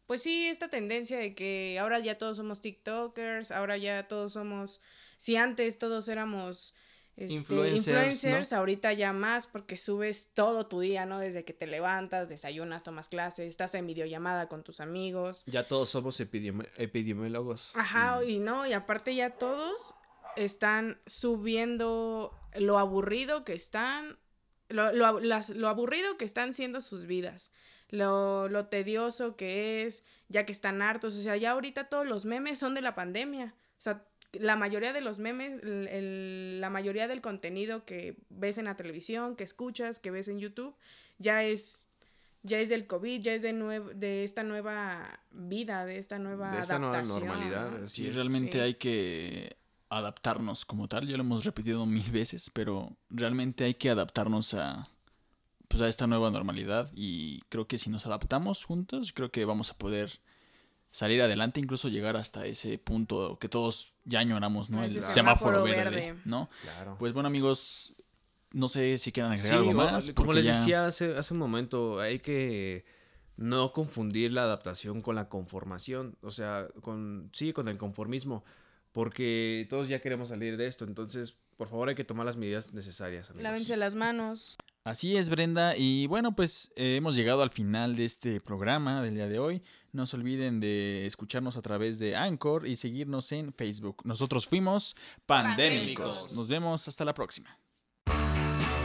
pues 0.06 0.22
sí, 0.22 0.46
esta 0.46 0.68
tendencia 0.68 1.18
de 1.18 1.34
que 1.34 1.78
ahora 1.80 1.98
ya 1.98 2.18
todos 2.18 2.36
somos 2.36 2.60
TikTokers, 2.60 3.50
ahora 3.50 3.76
ya 3.76 4.06
todos 4.08 4.34
somos, 4.34 4.80
si 5.16 5.36
antes 5.36 5.78
todos 5.78 6.08
éramos 6.08 6.74
este, 7.16 7.34
Influencers, 7.34 7.86
influencers, 7.88 8.52
¿no? 8.52 8.58
ahorita 8.58 8.92
ya 8.94 9.12
más 9.12 9.46
porque 9.46 9.76
subes 9.76 10.30
todo 10.32 10.66
tu 10.66 10.80
día, 10.80 11.04
¿no? 11.06 11.18
Desde 11.18 11.44
que 11.44 11.52
te 11.52 11.66
levantas, 11.66 12.28
desayunas, 12.28 12.82
tomas 12.82 13.08
clases, 13.08 13.48
estás 13.48 13.74
en 13.74 13.86
videollamada 13.86 14.48
con 14.48 14.62
tus 14.64 14.80
amigos. 14.80 15.44
Ya 15.46 15.68
todos 15.68 15.90
somos 15.90 16.20
epidemi- 16.20 16.68
epidemiólogos. 16.76 17.76
Ajá, 17.76 18.24
y 18.24 18.38
no, 18.38 18.66
y 18.66 18.72
aparte 18.72 19.14
ya 19.14 19.30
todos 19.30 19.94
están 20.36 21.00
subiendo 21.06 22.32
lo 22.54 22.78
aburrido 22.78 23.44
que 23.44 23.52
están, 23.54 24.18
lo, 24.68 24.92
lo, 24.92 25.20
las- 25.20 25.50
lo 25.50 25.68
aburrido 25.68 26.16
que 26.16 26.24
están 26.24 26.54
siendo 26.54 26.80
sus 26.80 27.04
vidas, 27.06 27.50
lo, 27.90 28.48
lo 28.48 28.68
tedioso 28.68 29.36
que 29.36 29.82
es, 29.84 30.02
ya 30.28 30.46
que 30.46 30.52
están 30.52 30.80
hartos, 30.80 31.14
o 31.16 31.20
sea, 31.20 31.36
ya 31.36 31.50
ahorita 31.50 31.88
todos 31.90 32.06
los 32.06 32.24
memes 32.24 32.58
son 32.58 32.72
de 32.74 32.80
la 32.80 32.94
pandemia, 32.94 33.54
o 33.54 33.80
sea, 33.80 34.06
la 34.32 34.56
mayoría 34.56 34.92
de 34.92 35.00
los 35.00 35.18
memes, 35.18 35.62
el- 35.62 35.88
el- 35.88 36.60
la 36.60 36.70
mayoría 36.70 37.06
del 37.08 37.20
contenido 37.20 37.84
que 37.84 38.16
ves 38.30 38.58
en 38.58 38.64
la 38.64 38.76
televisión, 38.76 39.36
que 39.36 39.44
escuchas, 39.44 39.98
que 39.98 40.10
ves 40.10 40.28
en 40.28 40.38
YouTube, 40.38 40.74
ya 41.18 41.42
es 41.44 41.88
ya 42.44 42.58
es 42.58 42.68
del 42.70 42.88
COVID, 42.88 43.20
ya 43.22 43.34
es 43.34 43.42
de, 43.42 43.52
de 43.94 44.24
esta 44.24 44.42
nueva 44.42 45.08
vida, 45.30 45.84
de 45.84 45.98
esta 45.98 46.18
nueva 46.18 46.50
De 46.50 46.60
esta 46.60 46.76
nueva 46.80 46.94
adaptación. 46.96 47.28
normalidad, 47.28 47.86
Sí, 47.86 48.08
es. 48.08 48.16
realmente 48.16 48.54
Sí. 48.54 48.58
hay 48.58 48.74
que 48.74 49.56
adaptarnos 49.90 50.64
como 50.64 50.88
tal. 50.88 51.06
Ya 51.06 51.16
lo 51.16 51.22
hemos 51.22 51.44
repetido 51.44 51.86
mil 51.86 52.10
veces, 52.10 52.50
pero 52.50 52.96
realmente 53.10 53.62
hay 53.62 53.74
que 53.74 53.90
adaptarnos 53.90 54.54
a, 54.54 54.88
pues, 55.68 55.82
a 55.82 55.88
esta 55.88 56.08
nueva 56.08 56.32
normalidad. 56.32 56.90
Y 56.96 57.42
creo 57.48 57.68
que 57.68 57.78
si 57.78 57.90
nos 57.90 58.06
adaptamos 58.06 58.64
juntos, 58.64 59.12
creo 59.12 59.30
que 59.30 59.44
vamos 59.44 59.70
a 59.70 59.74
poder 59.78 60.18
salir 60.92 61.20
adelante, 61.22 61.58
incluso 61.58 61.88
llegar 61.88 62.16
hasta 62.16 62.46
ese 62.46 62.78
punto 62.78 63.38
que 63.40 63.48
todos 63.48 63.94
ya 64.04 64.20
añoramos, 64.20 64.70
¿no? 64.70 64.84
El 64.84 64.90
semáforo 64.92 65.12
semáforo 65.12 65.62
verde, 65.64 65.90
verde. 66.12 66.20
¿no? 66.24 66.48
Claro. 66.62 66.96
Pues 67.00 67.12
bueno, 67.12 67.26
amigos, 67.26 67.94
no 68.52 68.68
sé 68.68 68.98
si 68.98 69.10
quieran 69.10 69.32
agregar 69.32 69.50
Sí, 69.50 69.56
algo 69.56 69.72
más. 69.72 70.10
como 70.12 70.32
les 70.32 70.44
ya- 70.44 70.56
decía 70.56 70.86
hace, 70.86 71.16
hace 71.16 71.32
un 71.34 71.40
momento, 71.40 71.98
hay 71.98 72.20
que 72.20 72.84
no 73.38 73.72
confundir 73.72 74.32
la 74.32 74.42
adaptación 74.44 75.00
con 75.00 75.16
la 75.16 75.28
conformación, 75.28 76.16
o 76.22 76.30
sea, 76.30 76.68
con 76.82 77.30
sí, 77.32 77.52
con 77.54 77.66
el 77.68 77.78
conformismo, 77.78 78.44
porque 78.92 79.66
todos 79.70 79.88
ya 79.88 80.00
queremos 80.00 80.28
salir 80.28 80.56
de 80.58 80.66
esto, 80.66 80.84
entonces, 80.84 81.34
por 81.56 81.68
favor, 81.68 81.88
hay 81.88 81.94
que 81.94 82.04
tomar 82.04 82.26
las 82.26 82.36
medidas 82.36 82.72
necesarias. 82.74 83.30
amigos. 83.30 83.42
Lávense 83.44 83.76
las 83.78 83.94
manos. 83.94 84.56
Así 84.84 85.16
es, 85.16 85.30
Brenda. 85.30 85.76
Y 85.76 86.06
bueno, 86.08 86.34
pues 86.34 86.72
eh, 86.76 86.96
hemos 86.96 87.14
llegado 87.16 87.42
al 87.42 87.50
final 87.50 87.94
de 87.96 88.04
este 88.04 88.40
programa 88.40 89.00
del 89.02 89.14
día 89.14 89.28
de 89.28 89.38
hoy. 89.38 89.62
No 89.92 90.06
se 90.06 90.16
olviden 90.16 90.58
de 90.58 91.04
escucharnos 91.04 91.58
a 91.58 91.62
través 91.62 91.98
de 91.98 92.16
Anchor 92.16 92.66
y 92.66 92.76
seguirnos 92.76 93.30
en 93.32 93.52
Facebook. 93.52 94.02
Nosotros 94.04 94.46
fuimos 94.46 94.96
Pandémicos. 95.26 96.16
Pandémicos. 96.16 96.36
Nos 96.36 96.48
vemos 96.48 96.88
hasta 96.88 97.04
la 97.04 97.12
próxima. 97.12 97.58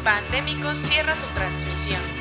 Pandémicos 0.03 0.77
cierra 0.79 1.15
su 1.15 1.25
transmisión. 1.33 2.16